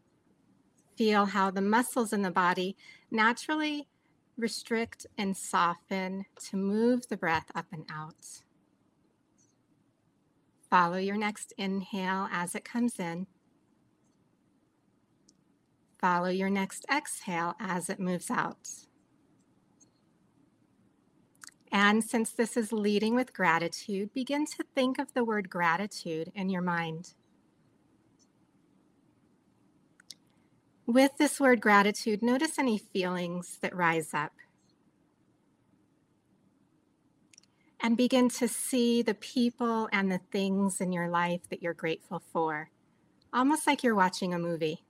Feel 0.96 1.26
how 1.26 1.50
the 1.50 1.60
muscles 1.60 2.12
in 2.12 2.22
the 2.22 2.30
body 2.30 2.76
naturally 3.10 3.86
restrict 4.36 5.06
and 5.16 5.36
soften 5.36 6.24
to 6.48 6.56
move 6.56 7.08
the 7.08 7.16
breath 7.16 7.46
up 7.54 7.66
and 7.72 7.84
out. 7.92 8.42
Follow 10.68 10.96
your 10.98 11.16
next 11.16 11.52
inhale 11.56 12.28
as 12.30 12.54
it 12.54 12.64
comes 12.64 12.98
in. 12.98 13.26
Follow 16.00 16.28
your 16.28 16.50
next 16.50 16.84
exhale 16.92 17.54
as 17.58 17.88
it 17.88 17.98
moves 17.98 18.30
out. 18.30 18.68
And 21.70 22.02
since 22.02 22.30
this 22.30 22.56
is 22.56 22.72
leading 22.72 23.14
with 23.14 23.34
gratitude, 23.34 24.12
begin 24.14 24.46
to 24.46 24.64
think 24.74 24.98
of 24.98 25.12
the 25.12 25.24
word 25.24 25.50
gratitude 25.50 26.32
in 26.34 26.48
your 26.48 26.62
mind. 26.62 27.12
With 30.86 31.18
this 31.18 31.38
word 31.38 31.60
gratitude, 31.60 32.22
notice 32.22 32.58
any 32.58 32.78
feelings 32.78 33.58
that 33.60 33.76
rise 33.76 34.14
up. 34.14 34.32
And 37.80 37.96
begin 37.96 38.30
to 38.30 38.48
see 38.48 39.02
the 39.02 39.14
people 39.14 39.88
and 39.92 40.10
the 40.10 40.20
things 40.32 40.80
in 40.80 40.90
your 40.90 41.08
life 41.08 41.42
that 41.50 41.62
you're 41.62 41.74
grateful 41.74 42.22
for, 42.32 42.70
almost 43.32 43.66
like 43.66 43.82
you're 43.82 43.94
watching 43.94 44.32
a 44.32 44.38
movie. 44.38 44.84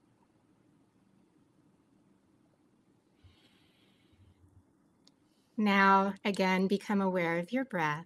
Now, 5.59 6.13
again, 6.23 6.67
become 6.67 7.01
aware 7.01 7.37
of 7.37 7.51
your 7.51 7.65
breath 7.65 8.05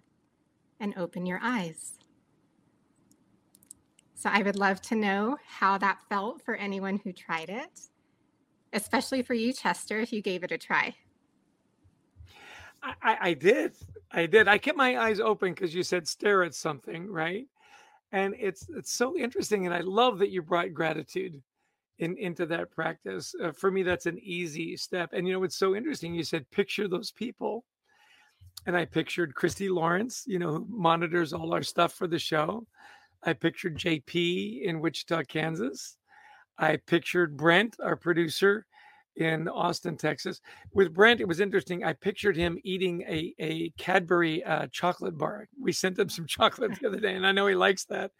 and 0.80 0.92
open 0.96 1.24
your 1.24 1.38
eyes. 1.40 1.96
So 4.16 4.28
I 4.28 4.42
would 4.42 4.56
love 4.56 4.82
to 4.82 4.96
know 4.96 5.36
how 5.46 5.78
that 5.78 6.00
felt 6.08 6.42
for 6.42 6.56
anyone 6.56 6.98
who 7.04 7.12
tried 7.12 7.50
it, 7.50 7.80
especially 8.72 9.22
for 9.22 9.34
you, 9.34 9.52
Chester, 9.52 10.00
if 10.00 10.12
you 10.12 10.20
gave 10.20 10.42
it 10.42 10.50
a 10.50 10.58
try. 10.58 10.96
I, 12.82 13.18
I 13.20 13.34
did. 13.34 13.76
I 14.10 14.26
did. 14.26 14.48
I 14.48 14.58
kept 14.58 14.76
my 14.76 14.98
eyes 14.98 15.20
open 15.20 15.54
because 15.54 15.72
you 15.72 15.84
said 15.84 16.08
stare 16.08 16.42
at 16.42 16.56
something, 16.56 17.06
right? 17.06 17.46
And 18.10 18.34
it's 18.36 18.68
it's 18.70 18.92
so 18.92 19.16
interesting, 19.16 19.64
and 19.64 19.74
I 19.74 19.80
love 19.80 20.18
that 20.18 20.30
you 20.30 20.42
brought 20.42 20.74
gratitude 20.74 21.40
in 21.98 22.16
into 22.18 22.46
that 22.46 22.70
practice. 22.70 23.34
Uh, 23.42 23.52
for 23.52 23.70
me, 23.70 23.82
that's 23.82 24.06
an 24.06 24.18
easy 24.20 24.76
step. 24.76 25.10
And 25.12 25.26
you 25.26 25.34
know, 25.34 25.44
it's 25.44 25.56
so 25.56 25.74
interesting. 25.74 26.14
You 26.14 26.24
said 26.24 26.50
picture 26.50 26.88
those 26.88 27.10
people, 27.10 27.64
and 28.66 28.76
I 28.76 28.84
pictured 28.84 29.34
Christy 29.34 29.68
Lawrence, 29.68 30.24
you 30.26 30.38
know, 30.38 30.52
who 30.52 30.66
monitors 30.68 31.32
all 31.32 31.52
our 31.52 31.62
stuff 31.62 31.92
for 31.92 32.06
the 32.06 32.18
show. 32.18 32.66
I 33.22 33.32
pictured 33.32 33.78
JP 33.78 34.62
in 34.62 34.80
Wichita, 34.80 35.22
Kansas. 35.24 35.96
I 36.58 36.76
pictured 36.76 37.36
Brent, 37.36 37.76
our 37.82 37.96
producer 37.96 38.66
in 39.16 39.48
Austin, 39.48 39.96
Texas. 39.96 40.40
With 40.72 40.92
Brent, 40.92 41.20
it 41.20 41.28
was 41.28 41.40
interesting. 41.40 41.84
I 41.84 41.92
pictured 41.92 42.36
him 42.36 42.58
eating 42.64 43.02
a, 43.02 43.34
a 43.38 43.70
Cadbury 43.78 44.42
uh, 44.44 44.66
chocolate 44.72 45.16
bar. 45.16 45.48
We 45.60 45.72
sent 45.72 45.98
him 45.98 46.08
some 46.08 46.26
chocolate 46.28 46.78
the 46.80 46.88
other 46.88 47.00
day, 47.00 47.14
and 47.14 47.26
I 47.26 47.32
know 47.32 47.46
he 47.46 47.54
likes 47.54 47.84
that. 47.86 48.10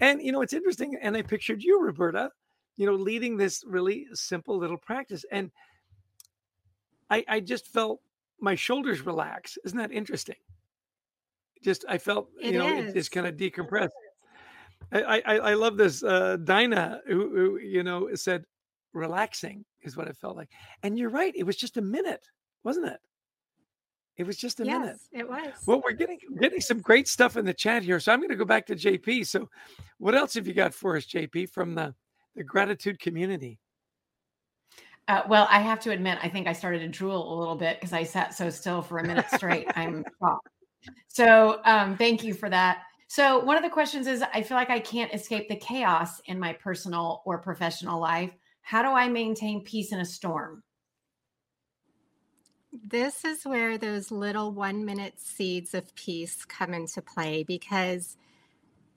And, 0.00 0.22
you 0.22 0.32
know, 0.32 0.42
it's 0.42 0.52
interesting. 0.52 0.96
And 1.00 1.16
I 1.16 1.22
pictured 1.22 1.62
you, 1.62 1.80
Roberta, 1.80 2.30
you 2.82 2.88
know, 2.88 2.94
leading 2.94 3.36
this 3.36 3.62
really 3.64 4.08
simple 4.12 4.58
little 4.58 4.76
practice. 4.76 5.24
And 5.30 5.52
I, 7.10 7.24
I 7.28 7.38
just 7.38 7.68
felt 7.68 8.00
my 8.40 8.56
shoulders 8.56 9.06
relax. 9.06 9.56
Isn't 9.64 9.78
that 9.78 9.92
interesting? 9.92 10.34
Just, 11.62 11.84
I 11.88 11.98
felt, 11.98 12.30
it 12.40 12.54
you 12.54 12.58
know, 12.58 12.66
is. 12.66 12.88
it 12.88 12.94
just 12.94 13.12
kind 13.12 13.28
of 13.28 13.36
decompressed. 13.36 13.90
I, 14.90 15.22
I, 15.24 15.36
I 15.36 15.54
love 15.54 15.76
this. 15.76 16.02
Uh, 16.02 16.38
Dinah, 16.42 17.02
who, 17.06 17.30
who, 17.30 17.58
you 17.60 17.84
know, 17.84 18.12
said 18.16 18.46
relaxing 18.92 19.64
is 19.82 19.96
what 19.96 20.08
it 20.08 20.16
felt 20.16 20.36
like. 20.36 20.50
And 20.82 20.98
you're 20.98 21.08
right. 21.08 21.32
It 21.36 21.44
was 21.44 21.54
just 21.54 21.76
a 21.76 21.82
minute, 21.82 22.26
wasn't 22.64 22.88
it? 22.88 22.98
It 24.16 24.26
was 24.26 24.36
just 24.36 24.58
a 24.58 24.64
yes, 24.64 24.80
minute. 24.80 24.96
It 25.12 25.28
was. 25.28 25.52
Well, 25.68 25.80
we're 25.84 25.92
getting 25.92 26.18
getting 26.40 26.60
some 26.60 26.80
great 26.80 27.06
stuff 27.06 27.36
in 27.36 27.44
the 27.44 27.54
chat 27.54 27.84
here. 27.84 28.00
So 28.00 28.12
I'm 28.12 28.18
going 28.18 28.30
to 28.30 28.36
go 28.36 28.44
back 28.44 28.66
to 28.66 28.74
JP. 28.74 29.24
So 29.28 29.48
what 29.98 30.16
else 30.16 30.34
have 30.34 30.48
you 30.48 30.52
got 30.52 30.74
for 30.74 30.96
us, 30.96 31.06
JP, 31.06 31.48
from 31.50 31.76
the, 31.76 31.94
the 32.36 32.44
gratitude 32.44 32.98
community? 32.98 33.58
Uh, 35.08 35.22
well, 35.28 35.48
I 35.50 35.60
have 35.60 35.80
to 35.80 35.90
admit, 35.90 36.18
I 36.22 36.28
think 36.28 36.46
I 36.46 36.52
started 36.52 36.78
to 36.80 36.88
drool 36.88 37.34
a 37.34 37.38
little 37.38 37.56
bit 37.56 37.78
because 37.78 37.92
I 37.92 38.04
sat 38.04 38.34
so 38.34 38.50
still 38.50 38.82
for 38.82 38.98
a 38.98 39.06
minute 39.06 39.26
straight. 39.30 39.66
I'm 39.74 40.04
shocked. 40.22 40.48
So 41.08 41.60
um, 41.64 41.96
thank 41.96 42.22
you 42.22 42.34
for 42.34 42.48
that. 42.48 42.82
So, 43.08 43.40
one 43.40 43.58
of 43.58 43.62
the 43.62 43.68
questions 43.68 44.06
is 44.06 44.24
I 44.32 44.40
feel 44.40 44.56
like 44.56 44.70
I 44.70 44.80
can't 44.80 45.12
escape 45.12 45.48
the 45.48 45.56
chaos 45.56 46.20
in 46.24 46.40
my 46.40 46.54
personal 46.54 47.20
or 47.26 47.36
professional 47.36 48.00
life. 48.00 48.30
How 48.62 48.80
do 48.80 48.88
I 48.88 49.06
maintain 49.08 49.62
peace 49.64 49.92
in 49.92 50.00
a 50.00 50.04
storm? 50.04 50.62
This 52.72 53.26
is 53.26 53.44
where 53.44 53.76
those 53.76 54.10
little 54.10 54.50
one 54.52 54.86
minute 54.86 55.20
seeds 55.20 55.74
of 55.74 55.94
peace 55.94 56.46
come 56.46 56.72
into 56.72 57.02
play 57.02 57.42
because 57.42 58.16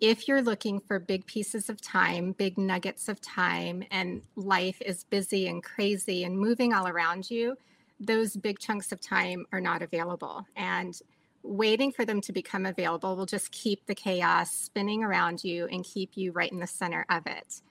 if 0.01 0.27
you're 0.27 0.41
looking 0.41 0.79
for 0.79 0.99
big 0.99 1.25
pieces 1.25 1.69
of 1.69 1.81
time, 1.81 2.33
big 2.33 2.57
nuggets 2.57 3.07
of 3.07 3.21
time, 3.21 3.83
and 3.91 4.21
life 4.35 4.81
is 4.81 5.03
busy 5.05 5.47
and 5.47 5.63
crazy 5.63 6.23
and 6.23 6.37
moving 6.37 6.73
all 6.73 6.87
around 6.87 7.29
you, 7.29 7.55
those 7.99 8.35
big 8.35 8.59
chunks 8.59 8.91
of 8.91 8.99
time 8.99 9.45
are 9.51 9.61
not 9.61 9.81
available. 9.81 10.45
And 10.55 10.99
waiting 11.43 11.91
for 11.91 12.05
them 12.05 12.19
to 12.21 12.33
become 12.33 12.65
available 12.65 13.15
will 13.15 13.25
just 13.25 13.51
keep 13.51 13.85
the 13.85 13.95
chaos 13.95 14.51
spinning 14.51 15.03
around 15.03 15.43
you 15.43 15.67
and 15.67 15.83
keep 15.83 16.17
you 16.17 16.31
right 16.31 16.51
in 16.51 16.59
the 16.59 16.67
center 16.67 17.05
of 17.09 17.25
it. 17.27 17.61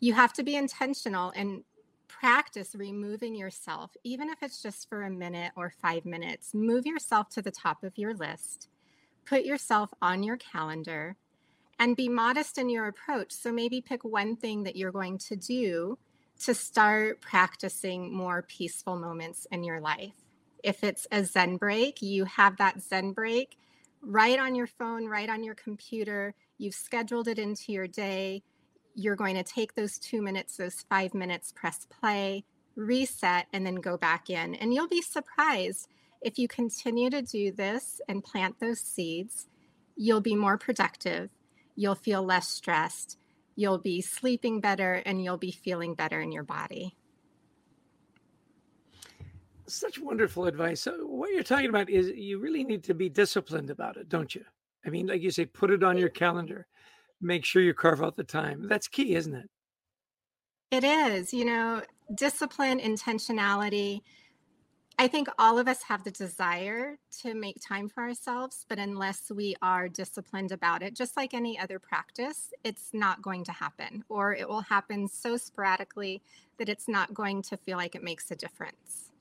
You 0.00 0.14
have 0.14 0.32
to 0.34 0.42
be 0.42 0.56
intentional 0.56 1.32
and 1.36 1.62
practice 2.08 2.74
removing 2.74 3.34
yourself, 3.34 3.92
even 4.04 4.28
if 4.30 4.42
it's 4.42 4.62
just 4.62 4.88
for 4.88 5.02
a 5.02 5.10
minute 5.10 5.52
or 5.56 5.72
five 5.82 6.04
minutes. 6.04 6.54
Move 6.54 6.86
yourself 6.86 7.28
to 7.30 7.42
the 7.42 7.50
top 7.50 7.84
of 7.84 7.96
your 7.96 8.14
list, 8.14 8.68
put 9.26 9.44
yourself 9.44 9.90
on 10.00 10.22
your 10.22 10.36
calendar, 10.36 11.16
and 11.78 11.96
be 11.96 12.08
modest 12.08 12.56
in 12.56 12.70
your 12.70 12.86
approach. 12.86 13.32
So 13.32 13.52
maybe 13.52 13.80
pick 13.80 14.02
one 14.04 14.36
thing 14.36 14.62
that 14.62 14.76
you're 14.76 14.92
going 14.92 15.18
to 15.18 15.36
do 15.36 15.98
to 16.40 16.54
start 16.54 17.20
practicing 17.20 18.14
more 18.14 18.42
peaceful 18.42 18.96
moments 18.96 19.46
in 19.50 19.64
your 19.64 19.80
life. 19.80 20.14
If 20.62 20.82
it's 20.82 21.06
a 21.12 21.24
Zen 21.24 21.56
break, 21.56 22.02
you 22.02 22.24
have 22.24 22.56
that 22.56 22.82
Zen 22.82 23.12
break 23.12 23.58
right 24.02 24.38
on 24.38 24.54
your 24.54 24.66
phone, 24.66 25.06
right 25.06 25.28
on 25.28 25.42
your 25.42 25.54
computer. 25.54 26.34
You've 26.58 26.74
scheduled 26.74 27.28
it 27.28 27.38
into 27.38 27.72
your 27.72 27.86
day. 27.86 28.42
You're 28.94 29.16
going 29.16 29.36
to 29.36 29.42
take 29.42 29.74
those 29.74 29.98
two 29.98 30.22
minutes, 30.22 30.56
those 30.56 30.84
five 30.88 31.12
minutes, 31.14 31.52
press 31.52 31.86
play, 31.86 32.44
reset, 32.74 33.46
and 33.52 33.66
then 33.66 33.76
go 33.76 33.96
back 33.96 34.30
in. 34.30 34.54
And 34.54 34.72
you'll 34.72 34.88
be 34.88 35.02
surprised 35.02 35.88
if 36.26 36.38
you 36.38 36.48
continue 36.48 37.08
to 37.10 37.22
do 37.22 37.52
this 37.52 38.00
and 38.08 38.22
plant 38.22 38.60
those 38.60 38.80
seeds, 38.80 39.46
you'll 39.96 40.20
be 40.20 40.34
more 40.34 40.58
productive. 40.58 41.30
You'll 41.74 41.94
feel 41.94 42.22
less 42.22 42.48
stressed 42.48 43.18
you'll 43.56 43.78
be 43.78 44.02
sleeping 44.02 44.60
better 44.60 44.94
and 44.94 45.24
you'll 45.24 45.38
be 45.38 45.50
feeling 45.50 45.94
better 45.94 46.20
in 46.20 46.30
your 46.30 46.44
body. 46.44 46.94
Such 49.66 49.98
wonderful 49.98 50.46
advice. 50.46 50.82
So, 50.82 50.92
what 51.06 51.32
you're 51.32 51.42
talking 51.42 51.70
about 51.70 51.90
is 51.90 52.12
you 52.14 52.38
really 52.38 52.62
need 52.62 52.84
to 52.84 52.94
be 52.94 53.08
disciplined 53.08 53.70
about 53.70 53.96
it, 53.96 54.08
don't 54.08 54.32
you? 54.32 54.44
I 54.86 54.90
mean, 54.90 55.08
like 55.08 55.22
you 55.22 55.32
say, 55.32 55.46
put 55.46 55.72
it 55.72 55.82
on 55.82 55.98
your 55.98 56.08
calendar, 56.08 56.68
make 57.20 57.44
sure 57.44 57.62
you 57.62 57.74
carve 57.74 58.00
out 58.00 58.14
the 58.14 58.22
time. 58.22 58.68
That's 58.68 58.86
key, 58.86 59.16
isn't 59.16 59.34
it? 59.34 59.50
It 60.70 60.84
is. 60.84 61.34
You 61.34 61.46
know, 61.46 61.82
discipline, 62.14 62.78
intentionality, 62.78 64.02
I 64.98 65.08
think 65.08 65.28
all 65.38 65.58
of 65.58 65.68
us 65.68 65.82
have 65.82 66.04
the 66.04 66.10
desire 66.10 66.96
to 67.20 67.34
make 67.34 67.60
time 67.60 67.86
for 67.86 68.02
ourselves, 68.02 68.64
but 68.66 68.78
unless 68.78 69.30
we 69.30 69.54
are 69.60 69.90
disciplined 69.90 70.52
about 70.52 70.82
it, 70.82 70.94
just 70.94 71.18
like 71.18 71.34
any 71.34 71.58
other 71.58 71.78
practice, 71.78 72.54
it's 72.64 72.90
not 72.94 73.20
going 73.20 73.44
to 73.44 73.52
happen, 73.52 74.04
or 74.08 74.34
it 74.34 74.48
will 74.48 74.62
happen 74.62 75.06
so 75.06 75.36
sporadically 75.36 76.22
that 76.58 76.70
it's 76.70 76.88
not 76.88 77.12
going 77.12 77.42
to 77.42 77.58
feel 77.58 77.76
like 77.76 77.94
it 77.94 78.02
makes 78.02 78.30
a 78.30 78.36
difference. 78.36 79.12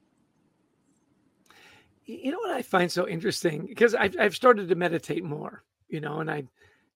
You 2.06 2.32
know 2.32 2.40
what 2.40 2.52
I 2.52 2.62
find 2.62 2.90
so 2.90 3.06
interesting? 3.06 3.66
Because 3.66 3.96
I've, 3.96 4.16
I've 4.18 4.36
started 4.36 4.70
to 4.70 4.76
meditate 4.76 5.26
more, 5.26 5.64
you 5.90 6.00
know, 6.00 6.22
and 6.22 6.32
I 6.32 6.46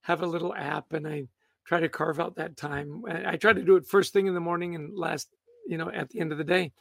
have 0.02 0.22
a 0.22 0.28
little 0.28 0.54
app 0.54 0.94
and 0.94 1.06
I 1.06 1.28
try 1.66 1.82
to 1.82 1.90
carve 1.90 2.22
out 2.22 2.36
that 2.38 2.56
time. 2.56 3.04
I 3.10 3.36
try 3.36 3.52
to 3.52 3.62
do 3.62 3.76
it 3.76 3.86
first 3.86 4.14
thing 4.14 4.28
in 4.28 4.36
the 4.36 4.40
morning 4.40 4.76
and 4.76 4.98
last, 4.98 5.28
you 5.68 5.78
know, 5.78 5.92
at 5.92 6.10
the 6.12 6.22
end 6.22 6.32
of 6.32 6.38
the 6.38 6.46
day 6.46 6.72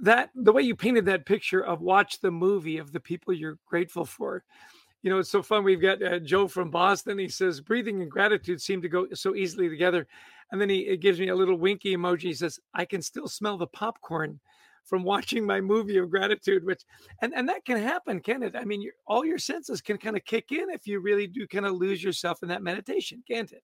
that 0.00 0.30
the 0.34 0.52
way 0.52 0.62
you 0.62 0.74
painted 0.74 1.06
that 1.06 1.26
picture 1.26 1.64
of 1.64 1.80
watch 1.80 2.20
the 2.20 2.30
movie 2.30 2.78
of 2.78 2.92
the 2.92 3.00
people 3.00 3.34
you're 3.34 3.58
grateful 3.66 4.04
for. 4.04 4.44
You 5.02 5.10
know 5.10 5.18
it's 5.18 5.30
so 5.30 5.42
fun 5.42 5.64
we've 5.64 5.80
got 5.80 6.02
uh, 6.02 6.18
joe 6.18 6.46
from 6.46 6.70
boston 6.70 7.18
he 7.18 7.28
says 7.28 7.62
breathing 7.62 8.02
and 8.02 8.10
gratitude 8.10 8.60
seem 8.60 8.82
to 8.82 8.88
go 8.88 9.06
so 9.14 9.34
easily 9.34 9.68
together. 9.68 10.06
And 10.52 10.60
then 10.60 10.68
he 10.68 10.96
gives 10.96 11.20
me 11.20 11.28
a 11.28 11.34
little 11.34 11.56
winky 11.56 11.96
emoji 11.96 12.22
he 12.22 12.34
says 12.34 12.58
i 12.74 12.84
can 12.84 13.00
still 13.00 13.28
smell 13.28 13.56
the 13.56 13.66
popcorn 13.66 14.40
from 14.84 15.04
watching 15.04 15.46
my 15.46 15.60
movie 15.60 15.98
of 15.98 16.10
gratitude 16.10 16.64
which 16.64 16.82
and 17.22 17.32
and 17.34 17.48
that 17.48 17.64
can 17.64 17.78
happen 17.78 18.20
can 18.20 18.42
it? 18.42 18.54
I 18.56 18.64
mean 18.64 18.90
all 19.06 19.24
your 19.24 19.38
senses 19.38 19.80
can 19.80 19.96
kind 19.96 20.16
of 20.16 20.24
kick 20.24 20.52
in 20.52 20.68
if 20.70 20.86
you 20.86 21.00
really 21.00 21.26
do 21.26 21.46
kind 21.46 21.66
of 21.66 21.74
lose 21.74 22.02
yourself 22.02 22.42
in 22.42 22.48
that 22.48 22.62
meditation 22.62 23.22
can't 23.26 23.52
it 23.52 23.62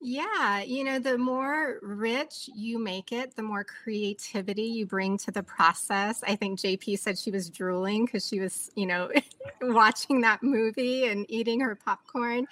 yeah, 0.00 0.62
you 0.62 0.84
know, 0.84 0.98
the 0.98 1.16
more 1.16 1.78
rich 1.82 2.50
you 2.54 2.78
make 2.78 3.12
it, 3.12 3.34
the 3.34 3.42
more 3.42 3.64
creativity 3.64 4.64
you 4.64 4.86
bring 4.86 5.16
to 5.18 5.30
the 5.30 5.42
process. 5.42 6.22
I 6.26 6.36
think 6.36 6.60
JP 6.60 6.98
said 6.98 7.18
she 7.18 7.30
was 7.30 7.48
drooling 7.48 8.04
because 8.04 8.26
she 8.26 8.38
was, 8.38 8.70
you 8.74 8.86
know, 8.86 9.10
watching 9.62 10.20
that 10.20 10.42
movie 10.42 11.06
and 11.06 11.24
eating 11.28 11.60
her 11.60 11.74
popcorn. 11.74 12.46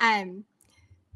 Um, 0.00 0.44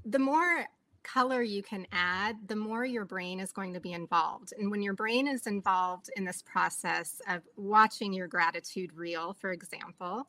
the 0.05 0.19
more 0.19 0.67
color 1.03 1.43
you 1.43 1.63
can 1.63 1.87
add, 1.93 2.37
the 2.47 2.57
more 2.57 2.85
your 2.85 3.05
brain 3.05 3.41
is 3.41 3.53
going 3.53 3.73
to 3.75 3.81
be 3.81 3.93
involved. 3.93 4.53
And 4.59 4.71
when 4.71 4.83
your 4.83 4.95
brain 4.95 5.27
is 5.27 5.47
involved 5.47 6.11
in 6.17 6.25
this 6.25 6.43
process 6.43 7.21
of 7.29 7.43
watching 7.57 8.13
your 8.13 8.27
gratitude 8.27 8.91
reel, 8.95 9.35
for 9.41 9.53
example, 9.53 10.27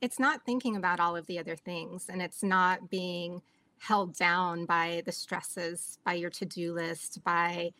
it's 0.00 0.18
not 0.18 0.44
thinking 0.46 0.76
about 0.76 1.00
all 1.00 1.16
of 1.16 1.26
the 1.26 1.38
other 1.38 1.56
things 1.56 2.06
and 2.08 2.22
it's 2.22 2.42
not 2.42 2.88
being 2.88 3.42
held 3.80 4.14
down 4.14 4.66
by 4.66 5.02
the 5.06 5.12
stresses, 5.12 5.98
by 6.04 6.12
your 6.12 6.30
to 6.30 6.44
do 6.44 6.74
list, 6.74 7.24
by 7.24 7.72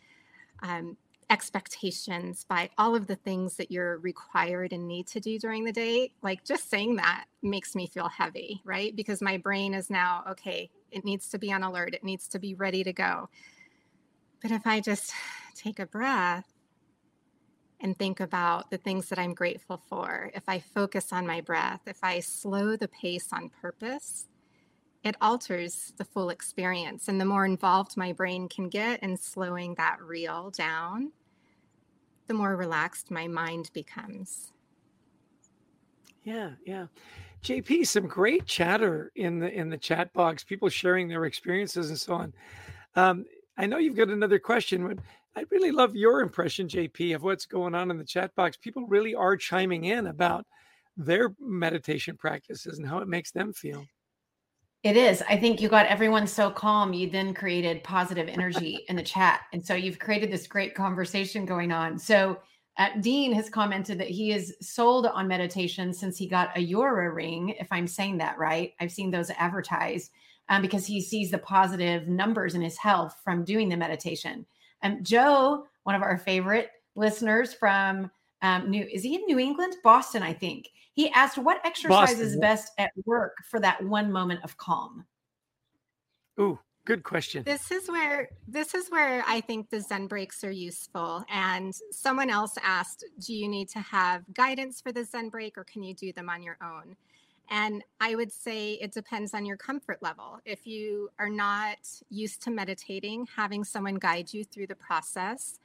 um, 0.62 0.96
expectations, 1.28 2.44
by 2.48 2.70
all 2.78 2.96
of 2.96 3.06
the 3.06 3.16
things 3.16 3.56
that 3.56 3.70
you're 3.70 3.98
required 3.98 4.72
and 4.72 4.88
need 4.88 5.06
to 5.06 5.20
do 5.20 5.38
during 5.38 5.62
the 5.62 5.72
day. 5.72 6.10
Like 6.22 6.42
just 6.42 6.70
saying 6.70 6.96
that 6.96 7.26
makes 7.42 7.76
me 7.76 7.86
feel 7.86 8.08
heavy, 8.08 8.62
right? 8.64 8.96
Because 8.96 9.20
my 9.20 9.36
brain 9.36 9.74
is 9.74 9.90
now, 9.90 10.24
okay, 10.30 10.70
it 10.90 11.04
needs 11.04 11.28
to 11.28 11.38
be 11.38 11.52
on 11.52 11.62
alert, 11.62 11.94
it 11.94 12.02
needs 12.02 12.26
to 12.28 12.38
be 12.38 12.54
ready 12.54 12.82
to 12.82 12.92
go. 12.92 13.28
But 14.42 14.50
if 14.50 14.66
I 14.66 14.80
just 14.80 15.12
take 15.54 15.78
a 15.78 15.86
breath, 15.86 16.50
and 17.82 17.98
think 17.98 18.20
about 18.20 18.70
the 18.70 18.76
things 18.76 19.08
that 19.08 19.18
I'm 19.18 19.32
grateful 19.32 19.82
for, 19.88 20.30
if 20.34 20.42
I 20.48 20.58
focus 20.58 21.12
on 21.12 21.26
my 21.26 21.40
breath, 21.40 21.80
if 21.86 21.96
I 22.02 22.20
slow 22.20 22.76
the 22.76 22.88
pace 22.88 23.28
on 23.32 23.48
purpose, 23.48 24.26
it 25.02 25.16
alters 25.20 25.92
the 25.96 26.04
full 26.04 26.30
experience. 26.30 27.08
And 27.08 27.20
the 27.20 27.24
more 27.24 27.44
involved 27.44 27.96
my 27.96 28.12
brain 28.12 28.48
can 28.48 28.68
get 28.68 29.02
in 29.02 29.16
slowing 29.16 29.74
that 29.74 30.00
reel 30.02 30.50
down, 30.50 31.12
the 32.26 32.34
more 32.34 32.56
relaxed 32.56 33.10
my 33.10 33.26
mind 33.26 33.70
becomes. 33.72 34.52
Yeah, 36.22 36.50
yeah. 36.66 36.86
JP, 37.42 37.86
some 37.86 38.06
great 38.06 38.44
chatter 38.44 39.10
in 39.16 39.38
the 39.38 39.50
in 39.50 39.70
the 39.70 39.78
chat 39.78 40.12
box, 40.12 40.44
people 40.44 40.68
sharing 40.68 41.08
their 41.08 41.24
experiences 41.24 41.88
and 41.88 41.98
so 41.98 42.14
on. 42.14 42.34
Um, 42.94 43.24
I 43.56 43.66
know 43.66 43.78
you've 43.78 43.96
got 43.96 44.08
another 44.08 44.38
question, 44.38 44.86
but 44.86 44.98
I 45.34 45.44
really 45.50 45.70
love 45.70 45.96
your 45.96 46.20
impression, 46.20 46.68
JP, 46.68 47.14
of 47.14 47.22
what's 47.22 47.46
going 47.46 47.74
on 47.74 47.90
in 47.90 47.96
the 47.96 48.04
chat 48.04 48.34
box. 48.34 48.58
People 48.58 48.86
really 48.86 49.14
are 49.14 49.36
chiming 49.36 49.84
in 49.84 50.08
about 50.08 50.44
their 50.96 51.34
meditation 51.40 52.16
practices 52.16 52.78
and 52.78 52.86
how 52.86 52.98
it 52.98 53.08
makes 53.08 53.30
them 53.30 53.52
feel. 53.54 53.86
It 54.82 54.96
is. 54.96 55.22
I 55.28 55.36
think 55.36 55.60
you 55.60 55.68
got 55.68 55.86
everyone 55.86 56.26
so 56.26 56.50
calm. 56.50 56.94
You 56.94 57.10
then 57.10 57.34
created 57.34 57.84
positive 57.84 58.28
energy 58.28 58.84
in 58.88 58.96
the 58.96 59.02
chat. 59.02 59.42
And 59.52 59.64
so 59.64 59.74
you've 59.74 59.98
created 59.98 60.30
this 60.30 60.46
great 60.46 60.74
conversation 60.74 61.44
going 61.44 61.70
on. 61.70 61.98
So 61.98 62.38
uh, 62.78 62.88
Dean 63.00 63.30
has 63.34 63.50
commented 63.50 63.98
that 63.98 64.08
he 64.08 64.32
is 64.32 64.56
sold 64.62 65.04
on 65.04 65.28
meditation 65.28 65.92
since 65.92 66.16
he 66.16 66.26
got 66.26 66.56
a 66.56 66.66
Oura 66.72 67.14
ring, 67.14 67.50
if 67.60 67.68
I'm 67.70 67.86
saying 67.86 68.16
that 68.18 68.38
right. 68.38 68.72
I've 68.80 68.90
seen 68.90 69.10
those 69.10 69.30
advertised 69.30 70.12
um, 70.48 70.62
because 70.62 70.86
he 70.86 71.02
sees 71.02 71.30
the 71.30 71.38
positive 71.38 72.08
numbers 72.08 72.54
in 72.54 72.62
his 72.62 72.78
health 72.78 73.16
from 73.22 73.44
doing 73.44 73.68
the 73.68 73.76
meditation. 73.76 74.46
Um, 74.82 75.00
Joe, 75.02 75.66
one 75.82 75.94
of 75.94 76.00
our 76.00 76.16
favorite 76.16 76.70
listeners 76.96 77.52
from 77.52 78.10
um, 78.40 78.70
New, 78.70 78.86
is 78.90 79.02
he 79.02 79.16
in 79.16 79.26
New 79.26 79.38
England? 79.38 79.74
Boston, 79.84 80.22
I 80.22 80.32
think. 80.32 80.70
He 81.00 81.08
asked, 81.12 81.38
"What 81.38 81.64
exercise 81.64 81.88
Boston, 81.88 82.20
is 82.26 82.36
best 82.36 82.74
at 82.76 82.92
work 83.06 83.38
for 83.46 83.58
that 83.60 83.82
one 83.82 84.12
moment 84.12 84.44
of 84.44 84.58
calm?" 84.58 85.06
Ooh, 86.38 86.58
good 86.84 87.04
question. 87.04 87.42
This 87.42 87.70
is 87.70 87.88
where 87.88 88.28
this 88.46 88.74
is 88.74 88.90
where 88.90 89.24
I 89.26 89.40
think 89.40 89.70
the 89.70 89.80
Zen 89.80 90.08
breaks 90.08 90.44
are 90.44 90.50
useful. 90.50 91.24
And 91.30 91.74
someone 91.90 92.28
else 92.28 92.58
asked, 92.62 93.06
"Do 93.18 93.32
you 93.32 93.48
need 93.48 93.70
to 93.70 93.80
have 93.80 94.24
guidance 94.34 94.82
for 94.82 94.92
the 94.92 95.04
Zen 95.04 95.30
break, 95.30 95.56
or 95.56 95.64
can 95.64 95.82
you 95.82 95.94
do 95.94 96.12
them 96.12 96.28
on 96.28 96.42
your 96.42 96.58
own?" 96.62 96.96
And 97.48 97.82
I 97.98 98.14
would 98.14 98.30
say 98.30 98.74
it 98.74 98.92
depends 98.92 99.32
on 99.32 99.46
your 99.46 99.56
comfort 99.56 100.02
level. 100.02 100.38
If 100.44 100.66
you 100.66 101.08
are 101.18 101.30
not 101.30 101.78
used 102.10 102.42
to 102.42 102.50
meditating, 102.50 103.26
having 103.34 103.64
someone 103.64 103.94
guide 103.94 104.34
you 104.34 104.44
through 104.44 104.66
the 104.66 104.76
process 104.76 105.58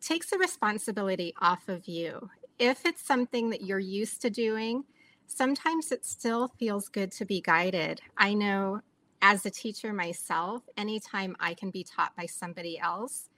takes 0.00 0.30
the 0.30 0.38
responsibility 0.38 1.34
off 1.40 1.68
of 1.68 1.88
you. 1.88 2.30
If 2.58 2.86
it's 2.86 3.02
something 3.02 3.50
that 3.50 3.62
you're 3.62 3.78
used 3.78 4.22
to 4.22 4.30
doing, 4.30 4.84
sometimes 5.26 5.92
it 5.92 6.04
still 6.04 6.48
feels 6.58 6.88
good 6.88 7.12
to 7.12 7.24
be 7.24 7.40
guided. 7.40 8.00
I 8.16 8.34
know 8.34 8.80
as 9.22 9.44
a 9.44 9.50
teacher 9.50 9.92
myself, 9.92 10.62
anytime 10.76 11.36
I 11.40 11.54
can 11.54 11.70
be 11.70 11.84
taught 11.84 12.16
by 12.16 12.26
somebody 12.26 12.78
else, 12.78 13.28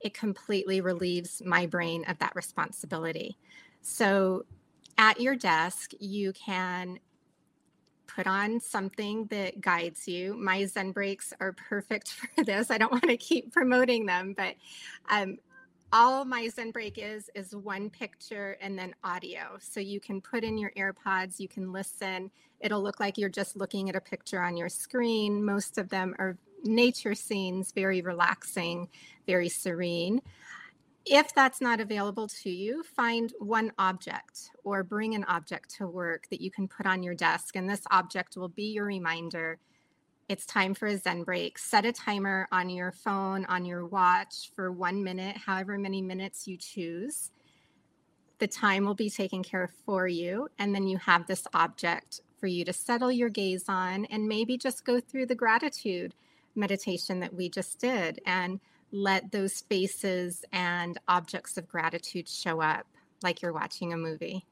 it 0.00 0.14
completely 0.14 0.80
relieves 0.80 1.42
my 1.44 1.66
brain 1.66 2.04
of 2.06 2.18
that 2.18 2.34
responsibility. 2.34 3.36
So 3.82 4.44
at 4.98 5.20
your 5.20 5.36
desk, 5.36 5.92
you 5.98 6.32
can 6.32 7.00
put 8.06 8.26
on 8.26 8.60
something 8.60 9.26
that 9.26 9.60
guides 9.60 10.08
you. 10.08 10.36
My 10.36 10.64
Zen 10.64 10.92
breaks 10.92 11.32
are 11.40 11.52
perfect 11.52 12.12
for 12.36 12.44
this. 12.44 12.70
I 12.70 12.78
don't 12.78 12.92
want 12.92 13.08
to 13.08 13.16
keep 13.16 13.52
promoting 13.52 14.06
them, 14.06 14.34
but 14.36 14.54
um, 15.10 15.38
all 15.92 16.24
my 16.24 16.48
Zen 16.48 16.70
break 16.70 16.98
is 16.98 17.30
is 17.34 17.54
one 17.54 17.90
picture 17.90 18.56
and 18.60 18.78
then 18.78 18.94
audio. 19.02 19.58
So 19.60 19.80
you 19.80 20.00
can 20.00 20.20
put 20.20 20.44
in 20.44 20.56
your 20.58 20.72
AirPods, 20.76 21.40
you 21.40 21.48
can 21.48 21.72
listen. 21.72 22.30
It'll 22.60 22.82
look 22.82 23.00
like 23.00 23.18
you're 23.18 23.28
just 23.28 23.56
looking 23.56 23.88
at 23.88 23.96
a 23.96 24.00
picture 24.00 24.42
on 24.42 24.56
your 24.56 24.68
screen. 24.68 25.44
Most 25.44 25.78
of 25.78 25.88
them 25.88 26.14
are 26.18 26.36
nature 26.62 27.14
scenes, 27.14 27.72
very 27.72 28.02
relaxing, 28.02 28.88
very 29.26 29.48
serene. 29.48 30.20
If 31.06 31.34
that's 31.34 31.62
not 31.62 31.80
available 31.80 32.28
to 32.42 32.50
you, 32.50 32.82
find 32.82 33.32
one 33.38 33.72
object 33.78 34.50
or 34.62 34.84
bring 34.84 35.14
an 35.14 35.24
object 35.24 35.74
to 35.76 35.86
work 35.86 36.26
that 36.30 36.42
you 36.42 36.50
can 36.50 36.68
put 36.68 36.84
on 36.86 37.02
your 37.02 37.14
desk. 37.14 37.56
And 37.56 37.68
this 37.68 37.80
object 37.90 38.36
will 38.36 38.50
be 38.50 38.64
your 38.64 38.84
reminder 38.84 39.58
it's 40.30 40.46
time 40.46 40.74
for 40.74 40.86
a 40.86 40.96
Zen 40.96 41.24
break. 41.24 41.58
Set 41.58 41.84
a 41.84 41.90
timer 41.90 42.46
on 42.52 42.70
your 42.70 42.92
phone, 42.92 43.44
on 43.46 43.64
your 43.64 43.84
watch 43.84 44.52
for 44.54 44.70
one 44.70 45.02
minute, 45.02 45.36
however 45.36 45.76
many 45.76 46.00
minutes 46.00 46.46
you 46.46 46.56
choose. 46.56 47.32
The 48.38 48.46
time 48.46 48.84
will 48.84 48.94
be 48.94 49.10
taken 49.10 49.42
care 49.42 49.64
of 49.64 49.72
for 49.84 50.06
you. 50.06 50.46
And 50.56 50.72
then 50.72 50.86
you 50.86 50.98
have 50.98 51.26
this 51.26 51.48
object 51.52 52.20
for 52.38 52.46
you 52.46 52.64
to 52.64 52.72
settle 52.72 53.10
your 53.10 53.28
gaze 53.28 53.64
on 53.68 54.04
and 54.04 54.28
maybe 54.28 54.56
just 54.56 54.84
go 54.84 55.00
through 55.00 55.26
the 55.26 55.34
gratitude 55.34 56.14
meditation 56.54 57.18
that 57.18 57.34
we 57.34 57.48
just 57.48 57.80
did 57.80 58.20
and 58.24 58.60
let 58.92 59.32
those 59.32 59.62
faces 59.62 60.44
and 60.52 60.96
objects 61.08 61.56
of 61.56 61.66
gratitude 61.66 62.28
show 62.28 62.60
up 62.60 62.86
like 63.24 63.42
you're 63.42 63.52
watching 63.52 63.92
a 63.92 63.96
movie. 63.96 64.46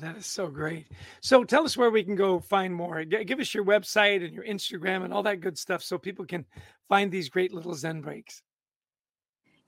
That 0.00 0.16
is 0.16 0.26
so 0.26 0.48
great. 0.48 0.88
So 1.20 1.44
tell 1.44 1.64
us 1.64 1.76
where 1.76 1.90
we 1.90 2.02
can 2.02 2.16
go 2.16 2.40
find 2.40 2.74
more. 2.74 3.04
Give 3.04 3.38
us 3.38 3.54
your 3.54 3.64
website 3.64 4.24
and 4.24 4.34
your 4.34 4.44
Instagram 4.44 5.04
and 5.04 5.14
all 5.14 5.22
that 5.22 5.40
good 5.40 5.56
stuff 5.56 5.82
so 5.82 5.98
people 5.98 6.24
can 6.24 6.44
find 6.88 7.12
these 7.12 7.28
great 7.28 7.52
little 7.52 7.74
Zen 7.74 8.00
breaks. 8.00 8.42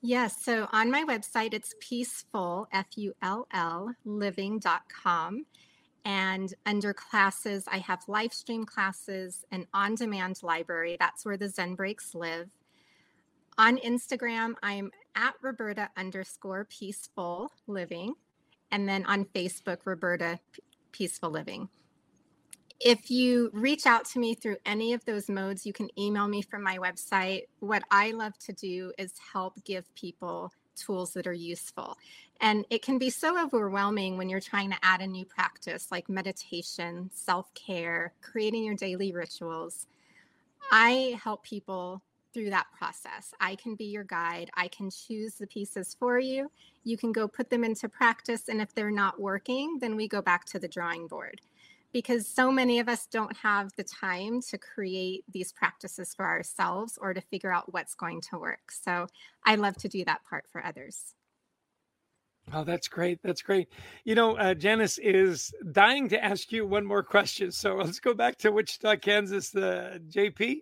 Yes. 0.01 0.45
So 0.45 0.69
on 0.73 0.91
my 0.91 1.05
website, 1.05 1.55
it's 1.55 1.75
peaceful, 1.81 2.69
F 2.73 2.87
U 2.97 3.15
L 3.23 3.47
L, 3.53 3.95
living.com. 4.05 5.47
And 6.05 6.55
under 6.67 6.93
classes, 6.93 7.65
I 7.67 7.79
have 7.79 8.01
live 8.07 8.33
stream 8.33 8.65
classes, 8.65 9.45
and 9.51 9.67
on 9.75 9.97
demand 9.97 10.43
library. 10.43 10.97
That's 11.01 11.25
where 11.25 11.37
the 11.37 11.49
Zen 11.49 11.75
breaks 11.75 12.15
live. 12.15 12.51
On 13.59 13.79
Instagram, 13.79 14.55
I'm 14.63 14.91
at 15.17 15.35
Roberta 15.41 15.89
underscore 15.97 16.67
peaceful 16.71 17.51
living 17.67 18.15
and 18.71 18.89
then 18.89 19.05
on 19.07 19.25
Facebook, 19.27 19.79
Roberta 19.85 20.39
Peaceful 20.93 21.31
Living. 21.31 21.69
If 22.79 23.11
you 23.11 23.51
reach 23.55 23.87
out 23.87 24.05
to 24.07 24.19
me 24.19 24.35
through 24.35 24.57
any 24.67 24.93
of 24.93 25.05
those 25.05 25.29
modes, 25.29 25.65
you 25.65 25.73
can 25.73 25.89
email 25.99 26.29
me 26.29 26.43
from 26.43 26.63
my 26.63 26.77
website. 26.77 27.45
What 27.61 27.83
I 27.91 28.11
love 28.11 28.39
to 28.41 28.53
do 28.53 28.93
is 28.99 29.13
help 29.33 29.55
give 29.65 29.93
people 29.95 30.53
tools 30.77 31.15
that 31.15 31.27
are 31.27 31.33
useful. 31.33 31.97
And 32.41 32.67
it 32.69 32.83
can 32.83 32.99
be 32.99 33.09
so 33.09 33.43
overwhelming 33.43 34.19
when 34.19 34.29
you're 34.29 34.41
trying 34.41 34.71
to 34.71 34.77
add 34.83 35.01
a 35.01 35.07
new 35.07 35.25
practice 35.25 35.91
like 35.91 36.09
meditation, 36.09 37.11
self 37.15 37.53
care, 37.55 38.13
creating 38.21 38.65
your 38.65 38.75
daily 38.75 39.13
rituals. 39.13 39.87
I 40.71 41.19
help 41.23 41.45
people 41.45 42.03
through 42.37 42.51
that 42.51 42.67
process. 42.79 43.33
I 43.41 43.55
can 43.55 43.77
be 43.77 43.87
your 43.87 44.05
guide. 44.05 44.51
I 44.53 44.69
can 44.69 44.91
choose 44.91 45.37
the 45.37 45.47
pieces 45.47 45.97
for 45.99 46.19
you. 46.19 46.51
You 46.85 46.99
can 46.99 47.11
go 47.11 47.27
put 47.27 47.49
them 47.49 47.65
into 47.65 47.89
practice. 47.89 48.51
And 48.51 48.61
if 48.61 48.75
they're 48.75 48.91
not 48.91 49.19
working, 49.19 49.79
then 49.81 49.97
we 49.97 50.07
go 50.07 50.21
back 50.21 50.45
to 50.47 50.59
the 50.59 50.69
drawing 50.69 51.07
board 51.07 51.41
because 51.95 52.29
so 52.29 52.53
many 52.53 52.79
of 52.79 52.91
us 52.91 53.07
don't 53.07 53.35
have 53.39 53.71
the 53.79 53.85
time 53.85 54.43
to 54.43 54.59
create 54.59 55.25
these 55.33 55.51
practices 55.51 56.13
for 56.15 56.27
ourselves 56.27 56.99
or 57.01 57.15
to 57.15 57.23
figure 57.23 57.51
out 57.51 57.73
what's 57.73 57.95
going 57.95 58.21
to 58.21 58.39
work. 58.39 58.71
So 58.71 59.07
I 59.47 59.55
love 59.55 59.77
to 59.79 59.89
do 59.89 60.05
that 60.05 60.21
part 60.29 60.45
for 60.53 60.63
others. 60.63 61.15
Oh, 62.53 62.65
that's 62.65 62.87
great. 62.87 63.19
That's 63.23 63.41
great. 63.41 63.71
You 64.05 64.15
know, 64.15 64.37
uh, 64.37 64.53
Janice 64.53 64.99
is 64.99 65.55
dying 65.73 66.11
to 66.11 66.23
ask 66.23 66.53
you 66.53 66.67
one 66.67 66.85
more 66.85 67.03
question. 67.03 67.51
So 67.51 67.77
let's 67.77 67.99
go 67.99 68.13
back 68.13 68.37
to 68.41 68.53
Wichita, 68.53 68.97
Kansas. 68.97 69.49
The 69.49 69.95
uh, 69.95 69.99
JP. 70.11 70.61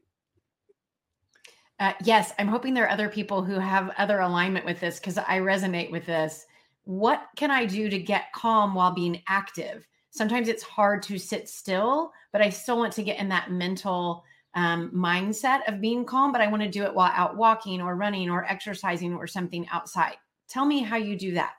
Uh, 1.81 1.93
yes, 2.05 2.33
I'm 2.39 2.49
hoping 2.49 2.73
there 2.73 2.85
are 2.85 2.91
other 2.91 3.09
people 3.09 3.43
who 3.43 3.59
have 3.59 3.93
other 3.99 4.21
alignment 4.21 4.65
with 4.65 4.81
this 4.81 5.01
because 5.01 5.19
I 5.19 5.41
resonate 5.41 5.91
with 5.91 6.07
this. 6.07 6.47
What 6.85 7.27
can 7.37 7.51
I 7.51 7.67
do 7.67 7.89
to 7.89 7.99
get 7.99 8.33
calm 8.33 8.75
while 8.75 8.93
being 8.93 9.23
active? 9.29 9.87
Sometimes 10.11 10.49
it's 10.49 10.63
hard 10.63 11.03
to 11.05 11.19
sit 11.19 11.49
still, 11.49 12.13
but 12.33 12.41
I 12.41 12.51
still 12.51 12.79
want 12.79 12.93
to 12.95 13.03
get 13.03 13.19
in 13.19 13.29
that 13.31 13.51
mental 13.51 14.23
um, 14.55 14.93
mindset 14.95 15.67
of 15.67 15.81
being 15.81 16.05
calm, 16.05 16.31
but 16.31 16.41
I 16.41 16.47
want 16.47 16.63
to 16.63 16.69
do 16.69 16.85
it 16.85 16.95
while 16.95 17.11
out 17.13 17.37
walking 17.37 17.81
or 17.81 17.97
running 17.97 18.31
or 18.31 18.45
exercising 18.45 19.15
or 19.15 19.27
something 19.27 19.67
outside. 19.71 20.15
Tell 20.49 20.65
me 20.65 20.83
how 20.83 20.97
you 20.97 21.19
do 21.19 21.33
that. 21.33 21.55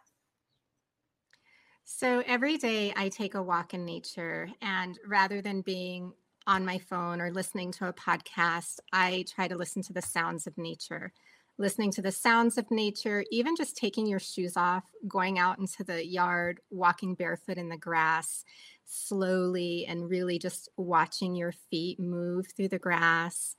So 1.83 2.23
every 2.25 2.57
day 2.57 2.93
I 2.95 3.09
take 3.09 3.35
a 3.35 3.43
walk 3.43 3.73
in 3.73 3.85
nature, 3.85 4.49
and 4.61 4.97
rather 5.05 5.41
than 5.41 5.61
being 5.61 6.13
on 6.47 6.65
my 6.65 6.77
phone 6.77 7.21
or 7.21 7.31
listening 7.31 7.71
to 7.73 7.87
a 7.87 7.93
podcast, 7.93 8.79
I 8.93 9.25
try 9.33 9.47
to 9.47 9.57
listen 9.57 9.81
to 9.83 9.93
the 9.93 10.01
sounds 10.01 10.47
of 10.47 10.57
nature. 10.57 11.11
Listening 11.57 11.91
to 11.91 12.01
the 12.01 12.11
sounds 12.11 12.57
of 12.57 12.69
nature, 12.69 13.23
even 13.31 13.55
just 13.55 13.77
taking 13.77 14.05
your 14.05 14.19
shoes 14.19 14.57
off, 14.57 14.83
going 15.07 15.39
out 15.39 15.57
into 15.57 15.85
the 15.85 16.05
yard, 16.05 16.59
walking 16.69 17.15
barefoot 17.15 17.57
in 17.57 17.69
the 17.69 17.77
grass 17.77 18.43
slowly, 18.83 19.85
and 19.87 20.09
really 20.09 20.37
just 20.37 20.69
watching 20.75 21.33
your 21.33 21.53
feet 21.71 21.99
move 21.99 22.47
through 22.55 22.67
the 22.67 22.77
grass. 22.77 23.55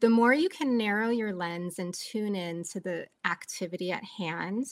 The 0.00 0.08
more 0.08 0.32
you 0.32 0.48
can 0.48 0.78
narrow 0.78 1.10
your 1.10 1.34
lens 1.34 1.78
and 1.78 1.92
tune 1.92 2.34
in 2.34 2.64
to 2.72 2.80
the 2.80 3.06
activity 3.26 3.92
at 3.92 4.04
hand, 4.04 4.64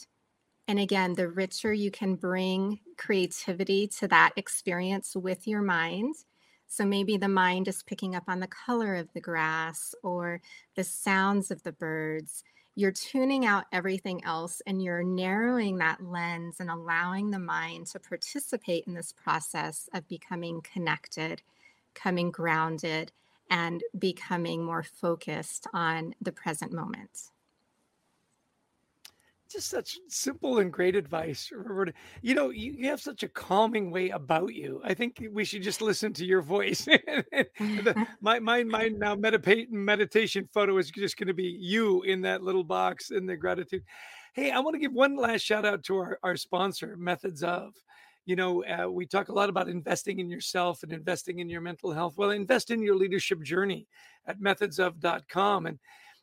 and 0.68 0.78
again, 0.78 1.14
the 1.14 1.28
richer 1.28 1.72
you 1.72 1.90
can 1.90 2.16
bring 2.16 2.80
creativity 2.96 3.86
to 3.98 4.08
that 4.08 4.32
experience 4.36 5.14
with 5.14 5.46
your 5.46 5.62
mind, 5.62 6.14
so 6.66 6.84
maybe 6.84 7.16
the 7.16 7.28
mind 7.28 7.68
is 7.68 7.82
picking 7.82 8.14
up 8.14 8.24
on 8.28 8.40
the 8.40 8.46
color 8.46 8.96
of 8.96 9.12
the 9.12 9.20
grass 9.20 9.94
or 10.02 10.40
the 10.74 10.84
sounds 10.84 11.50
of 11.50 11.62
the 11.62 11.72
birds. 11.72 12.44
You're 12.74 12.92
tuning 12.92 13.46
out 13.46 13.64
everything 13.72 14.24
else 14.24 14.60
and 14.66 14.82
you're 14.82 15.02
narrowing 15.02 15.78
that 15.78 16.04
lens 16.04 16.60
and 16.60 16.70
allowing 16.70 17.30
the 17.30 17.38
mind 17.38 17.86
to 17.88 18.00
participate 18.00 18.84
in 18.86 18.94
this 18.94 19.12
process 19.12 19.88
of 19.94 20.08
becoming 20.08 20.60
connected, 20.60 21.42
coming 21.94 22.30
grounded, 22.30 23.12
and 23.48 23.82
becoming 23.98 24.62
more 24.62 24.82
focused 24.82 25.66
on 25.72 26.14
the 26.20 26.32
present 26.32 26.72
moment 26.72 27.30
just 29.50 29.68
such 29.68 29.98
simple 30.08 30.58
and 30.58 30.72
great 30.72 30.96
advice. 30.96 31.50
You 32.22 32.34
know, 32.34 32.50
you, 32.50 32.72
you, 32.72 32.88
have 32.88 33.00
such 33.00 33.22
a 33.22 33.28
calming 33.28 33.90
way 33.90 34.10
about 34.10 34.54
you. 34.54 34.80
I 34.84 34.94
think 34.94 35.24
we 35.32 35.44
should 35.44 35.62
just 35.62 35.80
listen 35.80 36.12
to 36.14 36.24
your 36.24 36.42
voice. 36.42 36.84
the, 36.84 38.06
my 38.20 38.38
my 38.38 38.64
my 38.64 38.88
now 38.88 39.14
meditate 39.14 39.70
meditation 39.70 40.48
photo 40.52 40.76
is 40.78 40.90
just 40.90 41.16
going 41.16 41.28
to 41.28 41.34
be 41.34 41.56
you 41.60 42.02
in 42.02 42.20
that 42.22 42.42
little 42.42 42.64
box 42.64 43.10
in 43.10 43.26
the 43.26 43.36
gratitude. 43.36 43.82
Hey, 44.32 44.50
I 44.50 44.60
want 44.60 44.74
to 44.74 44.80
give 44.80 44.92
one 44.92 45.16
last 45.16 45.42
shout 45.42 45.64
out 45.64 45.82
to 45.84 45.96
our, 45.96 46.18
our 46.22 46.36
sponsor, 46.36 46.96
Methods 46.98 47.42
of. 47.42 47.72
You 48.26 48.34
know, 48.34 48.64
uh, 48.64 48.90
we 48.90 49.06
talk 49.06 49.28
a 49.28 49.32
lot 49.32 49.48
about 49.48 49.68
investing 49.68 50.18
in 50.18 50.28
yourself 50.28 50.82
and 50.82 50.92
investing 50.92 51.38
in 51.38 51.48
your 51.48 51.60
mental 51.60 51.92
health. 51.92 52.14
Well, 52.16 52.30
invest 52.30 52.72
in 52.72 52.82
your 52.82 52.96
leadership 52.96 53.40
journey 53.42 53.86
at 54.26 54.40
methodsof.com. 54.40 55.66
And, 55.66 55.78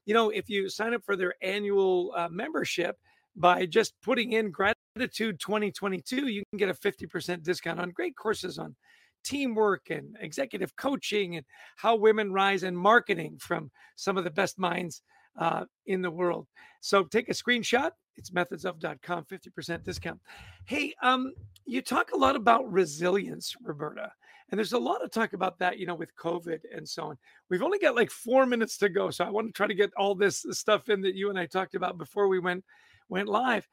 you 0.06 0.14
know, 0.14 0.30
if 0.30 0.50
you 0.50 0.68
sign 0.68 0.94
up 0.94 1.04
for 1.06 1.16
their 1.16 1.34
annual 1.42 2.14
uh, 2.16 2.28
membership, 2.30 2.98
by 3.36 3.66
just 3.66 3.94
putting 4.02 4.34
in 4.34 4.52
gratitude 4.52 5.40
2022 5.40 6.28
you 6.28 6.44
can 6.52 6.58
get 6.58 6.70
a 6.70 6.74
50% 6.74 7.44
discount 7.44 7.80
on 7.80 7.92
great 7.92 8.16
courses 8.16 8.60
on 8.60 8.76
teamwork 9.24 9.90
and 9.90 10.18
executive 10.20 10.76
coaching 10.76 11.38
and 11.38 11.46
how 11.78 11.96
women 11.96 12.32
rise 12.32 12.64
and 12.64 12.78
marketing 12.78 13.38
from 13.40 13.72
some 13.96 14.18
of 14.18 14.24
the 14.24 14.30
best 14.30 14.60
minds 14.60 15.02
uh, 15.40 15.64
in 15.86 16.02
the 16.02 16.12
world. 16.12 16.46
So 16.82 17.04
take 17.04 17.30
a 17.30 17.34
screenshot 17.34 17.92
it's 18.16 18.30
methodsof.com 18.32 19.26
50% 19.26 19.84
discount. 19.84 20.20
Hey 20.66 20.94
um 21.02 21.34
you 21.66 21.82
talk 21.82 22.12
a 22.12 22.18
lot 22.18 22.36
about 22.36 22.72
resilience 22.72 23.56
roberta 23.64 24.12
and 24.50 24.58
there's 24.58 24.74
a 24.74 24.78
lot 24.78 25.04
of 25.04 25.12
talk 25.12 25.34
about 25.34 25.58
that 25.60 25.80
you 25.80 25.86
know 25.86 25.96
with 25.96 26.16
covid 26.16 26.60
and 26.76 26.88
so 26.88 27.06
on. 27.06 27.18
We've 27.50 27.64
only 27.64 27.80
got 27.80 27.96
like 27.96 28.12
four 28.12 28.46
minutes 28.46 28.78
to 28.80 28.90
go 28.90 29.10
so 29.10 29.26
i 29.26 29.30
want 29.30 29.48
to 29.48 29.54
try 29.54 29.68
to 29.68 29.74
get 29.74 29.92
all 29.98 30.16
this 30.16 30.46
stuff 30.52 30.90
in 30.90 31.02
that 31.02 31.16
you 31.16 31.30
and 31.30 31.40
i 31.40 31.46
talked 31.46 31.76
about 31.76 31.98
before 31.98 32.28
we 32.28 32.40
went 32.40 32.64
went 33.10 33.28
live. 33.28 33.68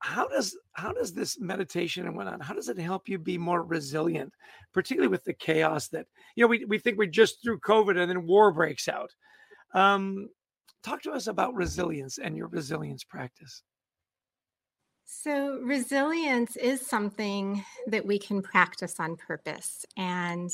How 0.00 0.26
does 0.28 0.56
how 0.72 0.92
does 0.92 1.12
this 1.12 1.38
meditation 1.38 2.06
and 2.06 2.16
whatnot 2.16 2.42
how 2.42 2.54
does 2.54 2.70
it 2.70 2.78
help 2.78 3.08
you 3.08 3.18
be 3.18 3.36
more 3.36 3.62
resilient 3.62 4.32
particularly 4.72 5.10
with 5.10 5.24
the 5.24 5.34
chaos 5.34 5.88
that 5.88 6.06
you 6.34 6.42
know 6.42 6.48
we, 6.48 6.64
we 6.64 6.78
think 6.78 6.96
we're 6.96 7.04
just 7.04 7.42
through 7.42 7.60
covid 7.60 8.00
and 8.00 8.10
then 8.10 8.26
war 8.26 8.50
breaks 8.50 8.88
out. 8.88 9.14
Um, 9.74 10.30
talk 10.82 11.02
to 11.02 11.12
us 11.12 11.26
about 11.26 11.54
resilience 11.54 12.18
and 12.18 12.36
your 12.36 12.48
resilience 12.48 13.04
practice. 13.04 13.62
So 15.04 15.58
resilience 15.62 16.56
is 16.56 16.86
something 16.86 17.64
that 17.88 18.06
we 18.06 18.18
can 18.18 18.42
practice 18.42 18.98
on 19.00 19.16
purpose 19.16 19.84
and 19.96 20.50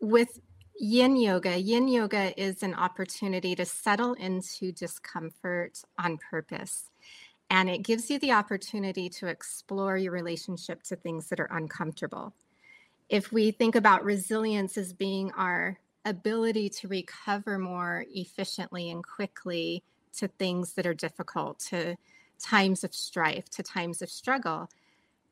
with 0.00 0.40
yin 0.78 1.16
yoga 1.16 1.58
yin 1.58 1.86
yoga 1.86 2.38
is 2.40 2.62
an 2.64 2.74
opportunity 2.74 3.54
to 3.54 3.64
settle 3.64 4.14
into 4.14 4.72
discomfort 4.72 5.80
on 5.98 6.18
purpose 6.18 6.90
and 7.50 7.68
it 7.68 7.82
gives 7.82 8.10
you 8.10 8.18
the 8.18 8.32
opportunity 8.32 9.08
to 9.08 9.26
explore 9.26 9.96
your 9.96 10.12
relationship 10.12 10.82
to 10.84 10.96
things 10.96 11.28
that 11.28 11.40
are 11.40 11.48
uncomfortable. 11.50 12.32
If 13.08 13.32
we 13.32 13.50
think 13.50 13.74
about 13.74 14.04
resilience 14.04 14.76
as 14.78 14.92
being 14.92 15.30
our 15.32 15.78
ability 16.04 16.68
to 16.68 16.88
recover 16.88 17.58
more 17.58 18.04
efficiently 18.10 18.90
and 18.90 19.06
quickly 19.06 19.82
to 20.16 20.28
things 20.28 20.72
that 20.74 20.86
are 20.86 20.94
difficult, 20.94 21.58
to 21.58 21.96
times 22.38 22.84
of 22.84 22.94
strife, 22.94 23.48
to 23.50 23.62
times 23.62 24.02
of 24.02 24.10
struggle, 24.10 24.68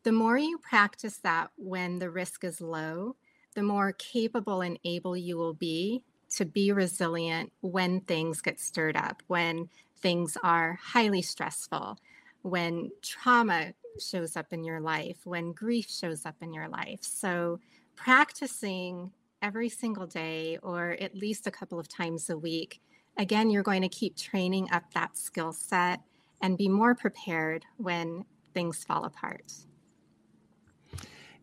the 0.03 0.12
more 0.12 0.37
you 0.37 0.59
practice 0.59 1.18
that 1.18 1.51
when 1.57 1.98
the 1.98 2.11
risk 2.11 2.44
is 2.44 2.61
low, 2.61 3.14
the 3.55 3.62
more 3.62 3.92
capable 3.92 4.61
and 4.61 4.79
able 4.85 5.16
you 5.16 5.37
will 5.37 5.55
be 5.55 6.03
to 6.31 6.44
be 6.44 6.72
resilient 6.72 7.53
when 7.61 8.01
things 8.01 8.40
get 8.40 8.59
stirred 8.59 8.96
up, 8.96 9.22
when 9.27 9.68
things 10.02 10.36
are 10.42 10.78
highly 10.82 11.22
stressful, 11.22 11.98
when 12.42 12.90
trauma 13.02 13.72
shows 14.00 14.36
up 14.36 14.52
in 14.52 14.64
your 14.64 14.80
life, 14.80 15.18
when 15.24 15.52
grief 15.52 15.88
shows 15.88 16.26
up 16.26 16.36
in 16.40 16.52
your 16.52 16.68
life. 16.68 17.00
So, 17.02 17.60
practicing 17.94 19.12
every 19.42 19.68
single 19.68 20.06
day 20.06 20.58
or 20.62 20.96
at 21.00 21.14
least 21.14 21.46
a 21.46 21.50
couple 21.50 21.78
of 21.78 21.88
times 21.88 22.30
a 22.30 22.36
week, 22.36 22.80
again, 23.18 23.50
you're 23.50 23.62
going 23.62 23.82
to 23.82 23.88
keep 23.88 24.16
training 24.16 24.68
up 24.72 24.84
that 24.94 25.16
skill 25.16 25.52
set 25.52 26.00
and 26.40 26.58
be 26.58 26.68
more 26.68 26.94
prepared 26.94 27.64
when 27.76 28.24
things 28.54 28.84
fall 28.84 29.04
apart. 29.04 29.52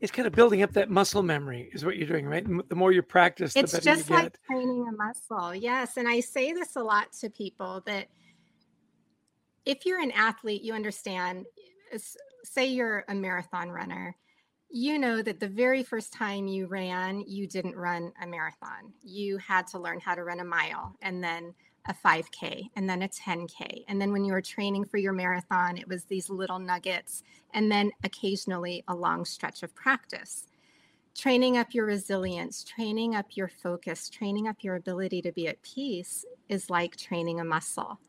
It's 0.01 0.11
kind 0.13 0.25
of 0.25 0.33
building 0.33 0.61
up 0.61 0.71
that 0.73 0.89
muscle 0.89 1.23
memory 1.23 1.69
is 1.73 1.83
what 1.83 1.97
you're 1.97 2.07
doing 2.07 2.25
right? 2.25 2.45
The 2.69 2.75
more 2.75 2.93
you 2.93 3.01
practice 3.01 3.53
the 3.53 3.61
it's 3.61 3.73
better 3.73 3.83
just 3.83 4.09
like 4.09 4.37
training 4.47 4.87
a 4.87 4.91
muscle. 4.91 5.53
Yes 5.53 5.97
and 5.97 6.07
i 6.07 6.21
say 6.21 6.53
this 6.53 6.77
a 6.77 6.83
lot 6.83 7.11
to 7.19 7.29
people 7.29 7.83
that 7.85 8.07
if 9.69 9.85
you're 9.85 10.01
an 10.01 10.11
athlete 10.11 10.63
you 10.63 10.73
understand 10.73 11.45
eh, 11.93 11.99
say 12.43 12.65
you're 12.65 13.05
a 13.07 13.13
marathon 13.13 13.69
runner 13.69 14.15
you 14.71 14.97
know 14.97 15.21
that 15.21 15.39
the 15.39 15.47
very 15.47 15.83
first 15.83 16.11
time 16.11 16.47
you 16.47 16.65
ran 16.67 17.23
you 17.27 17.47
didn't 17.47 17.75
run 17.75 18.11
a 18.21 18.27
marathon 18.27 18.91
you 19.03 19.37
had 19.37 19.67
to 19.67 19.77
learn 19.77 19.99
how 19.99 20.15
to 20.15 20.23
run 20.23 20.39
a 20.39 20.43
mile 20.43 20.95
and 21.03 21.23
then 21.23 21.53
a 21.87 21.93
5K 21.93 22.69
and 22.75 22.89
then 22.89 23.01
a 23.01 23.07
10K. 23.07 23.83
And 23.87 23.99
then 23.99 24.11
when 24.11 24.23
you 24.23 24.33
were 24.33 24.41
training 24.41 24.85
for 24.85 24.97
your 24.97 25.13
marathon, 25.13 25.77
it 25.77 25.87
was 25.87 26.03
these 26.03 26.29
little 26.29 26.59
nuggets 26.59 27.23
and 27.53 27.71
then 27.71 27.91
occasionally 28.03 28.83
a 28.87 28.95
long 28.95 29.25
stretch 29.25 29.63
of 29.63 29.73
practice. 29.73 30.45
Training 31.15 31.57
up 31.57 31.73
your 31.73 31.85
resilience, 31.85 32.63
training 32.63 33.15
up 33.15 33.25
your 33.35 33.47
focus, 33.47 34.07
training 34.07 34.47
up 34.47 34.57
your 34.61 34.75
ability 34.75 35.21
to 35.23 35.31
be 35.31 35.47
at 35.47 35.61
peace 35.63 36.25
is 36.47 36.69
like 36.69 36.95
training 36.95 37.39
a 37.39 37.43
muscle. 37.43 37.99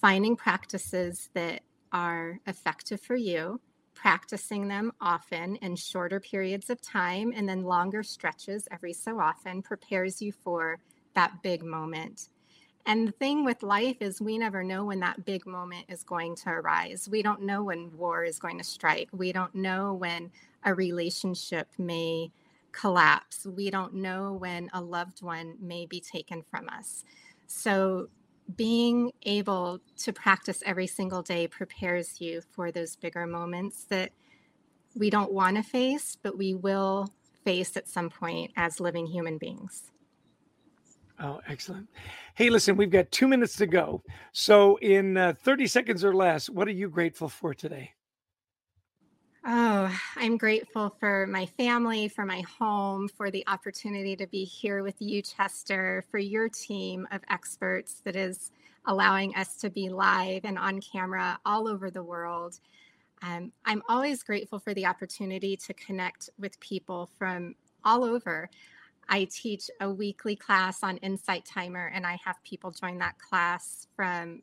Finding 0.00 0.36
practices 0.36 1.30
that 1.34 1.62
are 1.92 2.40
effective 2.46 3.00
for 3.00 3.16
you, 3.16 3.60
practicing 3.94 4.68
them 4.68 4.92
often 5.00 5.56
in 5.56 5.76
shorter 5.76 6.20
periods 6.20 6.68
of 6.68 6.80
time, 6.82 7.32
and 7.34 7.48
then 7.48 7.62
longer 7.62 8.02
stretches 8.02 8.68
every 8.70 8.92
so 8.92 9.18
often 9.20 9.62
prepares 9.62 10.20
you 10.20 10.32
for 10.32 10.78
that 11.14 11.42
big 11.42 11.62
moment 11.62 12.28
and 12.86 13.08
the 13.08 13.12
thing 13.12 13.44
with 13.44 13.62
life 13.62 13.96
is, 14.00 14.20
we 14.20 14.36
never 14.36 14.62
know 14.62 14.84
when 14.84 15.00
that 15.00 15.24
big 15.24 15.46
moment 15.46 15.86
is 15.88 16.02
going 16.02 16.36
to 16.36 16.50
arise. 16.50 17.08
We 17.10 17.22
don't 17.22 17.42
know 17.42 17.64
when 17.64 17.96
war 17.96 18.24
is 18.24 18.38
going 18.38 18.58
to 18.58 18.64
strike. 18.64 19.08
We 19.12 19.32
don't 19.32 19.54
know 19.54 19.94
when 19.94 20.30
a 20.64 20.74
relationship 20.74 21.68
may 21.78 22.30
collapse. 22.72 23.46
We 23.46 23.70
don't 23.70 23.94
know 23.94 24.34
when 24.34 24.68
a 24.74 24.82
loved 24.82 25.22
one 25.22 25.56
may 25.60 25.86
be 25.86 26.00
taken 26.00 26.42
from 26.42 26.68
us. 26.68 27.04
So, 27.46 28.08
being 28.56 29.10
able 29.22 29.80
to 29.98 30.12
practice 30.12 30.62
every 30.66 30.86
single 30.86 31.22
day 31.22 31.48
prepares 31.48 32.20
you 32.20 32.42
for 32.52 32.70
those 32.70 32.96
bigger 32.96 33.26
moments 33.26 33.84
that 33.84 34.12
we 34.94 35.10
don't 35.10 35.32
want 35.32 35.56
to 35.56 35.62
face, 35.62 36.16
but 36.22 36.36
we 36.36 36.54
will 36.54 37.08
face 37.44 37.76
at 37.76 37.88
some 37.88 38.10
point 38.10 38.50
as 38.56 38.80
living 38.80 39.06
human 39.06 39.38
beings. 39.38 39.90
Oh, 41.20 41.40
excellent. 41.48 41.88
Hey, 42.34 42.50
listen, 42.50 42.76
we've 42.76 42.90
got 42.90 43.10
two 43.12 43.28
minutes 43.28 43.56
to 43.56 43.66
go. 43.66 44.02
So, 44.32 44.76
in 44.76 45.16
uh, 45.16 45.34
30 45.42 45.66
seconds 45.68 46.04
or 46.04 46.14
less, 46.14 46.50
what 46.50 46.66
are 46.66 46.72
you 46.72 46.88
grateful 46.88 47.28
for 47.28 47.54
today? 47.54 47.92
Oh, 49.46 49.94
I'm 50.16 50.38
grateful 50.38 50.96
for 50.98 51.26
my 51.26 51.44
family, 51.44 52.08
for 52.08 52.24
my 52.24 52.42
home, 52.58 53.08
for 53.08 53.30
the 53.30 53.44
opportunity 53.46 54.16
to 54.16 54.26
be 54.26 54.42
here 54.44 54.82
with 54.82 54.94
you, 55.00 55.20
Chester, 55.20 56.02
for 56.10 56.16
your 56.16 56.48
team 56.48 57.06
of 57.12 57.20
experts 57.28 58.00
that 58.04 58.16
is 58.16 58.52
allowing 58.86 59.34
us 59.36 59.56
to 59.56 59.68
be 59.68 59.90
live 59.90 60.46
and 60.46 60.58
on 60.58 60.80
camera 60.80 61.38
all 61.44 61.68
over 61.68 61.90
the 61.90 62.02
world. 62.02 62.58
Um, 63.22 63.52
I'm 63.66 63.82
always 63.86 64.22
grateful 64.22 64.58
for 64.58 64.72
the 64.72 64.86
opportunity 64.86 65.58
to 65.58 65.74
connect 65.74 66.30
with 66.38 66.58
people 66.60 67.10
from 67.18 67.54
all 67.84 68.02
over. 68.02 68.48
I 69.10 69.24
teach 69.24 69.70
a 69.82 69.90
weekly 69.90 70.36
class 70.36 70.82
on 70.82 70.96
Insight 70.98 71.44
Timer, 71.44 71.92
and 71.94 72.06
I 72.06 72.18
have 72.24 72.42
people 72.44 72.70
join 72.70 72.96
that 73.00 73.18
class 73.18 73.88
from 73.94 74.40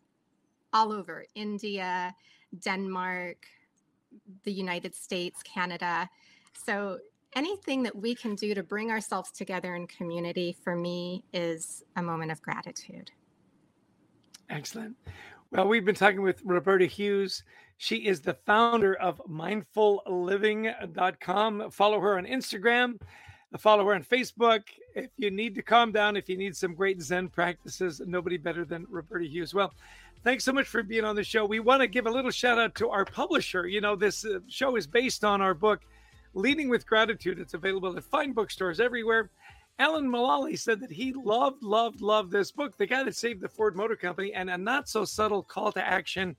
all 0.73 0.93
over 0.93 1.25
India, 1.33 2.13
Denmark, 2.59 3.47
the 4.43 4.51
United 4.51 4.95
States, 4.95 5.43
Canada. 5.43 6.09
So, 6.53 6.99
anything 7.35 7.83
that 7.83 7.95
we 7.95 8.13
can 8.13 8.35
do 8.35 8.53
to 8.53 8.61
bring 8.63 8.91
ourselves 8.91 9.31
together 9.31 9.75
in 9.75 9.87
community 9.87 10.57
for 10.63 10.75
me 10.75 11.23
is 11.33 11.83
a 11.95 12.03
moment 12.03 12.31
of 12.31 12.41
gratitude. 12.41 13.11
Excellent. 14.49 14.97
Well, 15.51 15.67
we've 15.67 15.85
been 15.85 15.95
talking 15.95 16.21
with 16.21 16.41
Roberta 16.43 16.85
Hughes. 16.85 17.43
She 17.77 17.95
is 17.97 18.21
the 18.21 18.35
founder 18.45 18.95
of 18.95 19.21
mindfulliving.com. 19.29 21.71
Follow 21.71 21.99
her 21.99 22.17
on 22.17 22.25
Instagram 22.25 22.99
follow 23.59 23.85
her 23.85 23.95
on 23.95 24.03
Facebook. 24.03 24.63
If 24.95 25.09
you 25.17 25.31
need 25.31 25.55
to 25.55 25.61
calm 25.61 25.91
down, 25.91 26.17
if 26.17 26.29
you 26.29 26.37
need 26.37 26.55
some 26.55 26.73
great 26.73 27.01
Zen 27.01 27.29
practices, 27.29 28.01
nobody 28.05 28.37
better 28.37 28.65
than 28.65 28.87
Roberta 28.89 29.25
Hughes. 29.25 29.53
Well, 29.53 29.73
thanks 30.23 30.43
so 30.43 30.53
much 30.53 30.67
for 30.67 30.83
being 30.83 31.03
on 31.03 31.15
the 31.15 31.23
show. 31.23 31.45
We 31.45 31.59
want 31.59 31.81
to 31.81 31.87
give 31.87 32.07
a 32.07 32.11
little 32.11 32.31
shout 32.31 32.59
out 32.59 32.75
to 32.75 32.89
our 32.89 33.05
publisher. 33.05 33.67
You 33.67 33.81
know, 33.81 33.95
this 33.95 34.25
uh, 34.25 34.39
show 34.47 34.75
is 34.75 34.87
based 34.87 35.23
on 35.23 35.41
our 35.41 35.53
book, 35.53 35.81
Leading 36.33 36.69
with 36.69 36.85
Gratitude. 36.85 37.39
It's 37.39 37.53
available 37.53 37.95
at 37.95 38.03
fine 38.03 38.33
bookstores 38.33 38.79
everywhere. 38.79 39.29
Alan 39.79 40.07
Mulally 40.07 40.59
said 40.59 40.79
that 40.81 40.91
he 40.91 41.13
loved, 41.13 41.63
loved, 41.63 42.01
loved 42.01 42.31
this 42.31 42.51
book, 42.51 42.77
The 42.77 42.85
Guy 42.85 43.03
That 43.03 43.15
Saved 43.15 43.41
the 43.41 43.49
Ford 43.49 43.75
Motor 43.75 43.95
Company, 43.95 44.33
and 44.33 44.49
a 44.49 44.57
not 44.57 44.87
so 44.87 45.05
subtle 45.05 45.43
call 45.43 45.71
to 45.71 45.85
action 45.85 46.35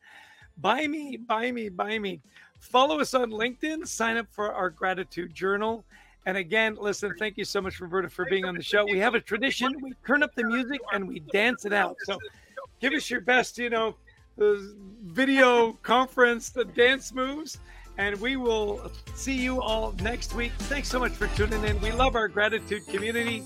buy 0.59 0.87
me, 0.87 1.17
buy 1.17 1.51
me, 1.51 1.69
buy 1.69 1.99
me. 1.99 2.21
Follow 2.61 3.01
us 3.01 3.15
on 3.15 3.31
LinkedIn, 3.31 3.87
sign 3.87 4.17
up 4.17 4.27
for 4.31 4.53
our 4.53 4.71
gratitude 4.71 5.35
journal. 5.35 5.85
And 6.27 6.37
again, 6.37 6.77
listen, 6.81 7.15
thank 7.19 7.37
you 7.37 7.45
so 7.45 7.61
much, 7.61 7.81
Roberta, 7.81 8.09
for 8.09 8.25
being 8.27 8.45
on 8.45 8.55
the 8.55 8.63
show. 8.63 8.85
We 8.85 8.99
have 8.99 9.15
a 9.15 9.21
tradition. 9.21 9.75
We 9.81 9.95
turn 10.07 10.23
up 10.23 10.35
the 10.35 10.45
music 10.45 10.81
and 10.93 11.09
we 11.09 11.21
dance 11.33 11.65
it 11.65 11.73
out. 11.73 11.97
So 12.05 12.19
give 12.81 12.93
us 12.93 13.11
your 13.11 13.21
best, 13.21 13.59
you 13.59 13.71
know, 13.71 13.97
the 14.37 14.77
video 15.03 15.73
conference, 15.83 16.51
the 16.51 16.65
dance 16.65 17.13
moves. 17.13 17.59
And 17.99 18.19
we 18.21 18.37
will 18.37 18.91
see 19.15 19.35
you 19.35 19.61
all 19.61 19.93
next 20.01 20.35
week. 20.35 20.53
Thanks 20.61 20.89
so 20.89 20.99
much 20.99 21.13
for 21.13 21.27
tuning 21.37 21.63
in. 21.65 21.79
We 21.81 21.93
love 21.93 22.17
our 22.17 22.27
gratitude 22.27 22.87
community. 22.87 23.41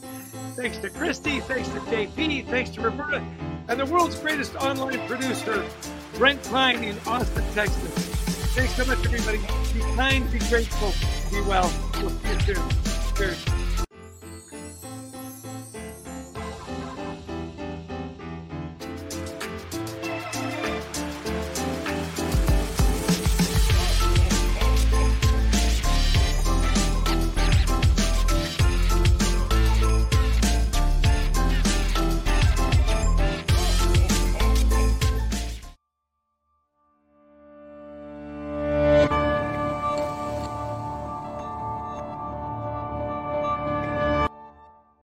Thanks 0.55 0.79
to 0.79 0.91
Christy. 0.91 1.41
Thanks 1.41 1.69
to 1.71 1.81
JP. 1.81 2.47
Thanks 2.47 2.71
to 2.71 2.83
Roberta. 2.83 3.25
And 3.69 3.81
the 3.81 3.87
world's 3.87 4.19
greatest 4.21 4.55
online 4.57 5.05
producer, 5.09 5.65
Brent 6.15 6.43
Klein 6.45 6.85
in 6.85 6.97
Austin, 7.07 7.45
Texas. 7.55 8.17
Thanks 8.55 8.75
so 8.75 8.85
much, 8.85 9.05
everybody. 9.05 9.39
Be 9.75 9.81
kind, 9.97 10.31
be 10.31 10.39
grateful, 10.39 10.93
be 11.31 11.41
well. 11.43 11.71
We'll 12.01 12.11
see 12.11 12.53
you 12.53 12.55
soon. 12.55 12.69
Cheers. 13.17 13.56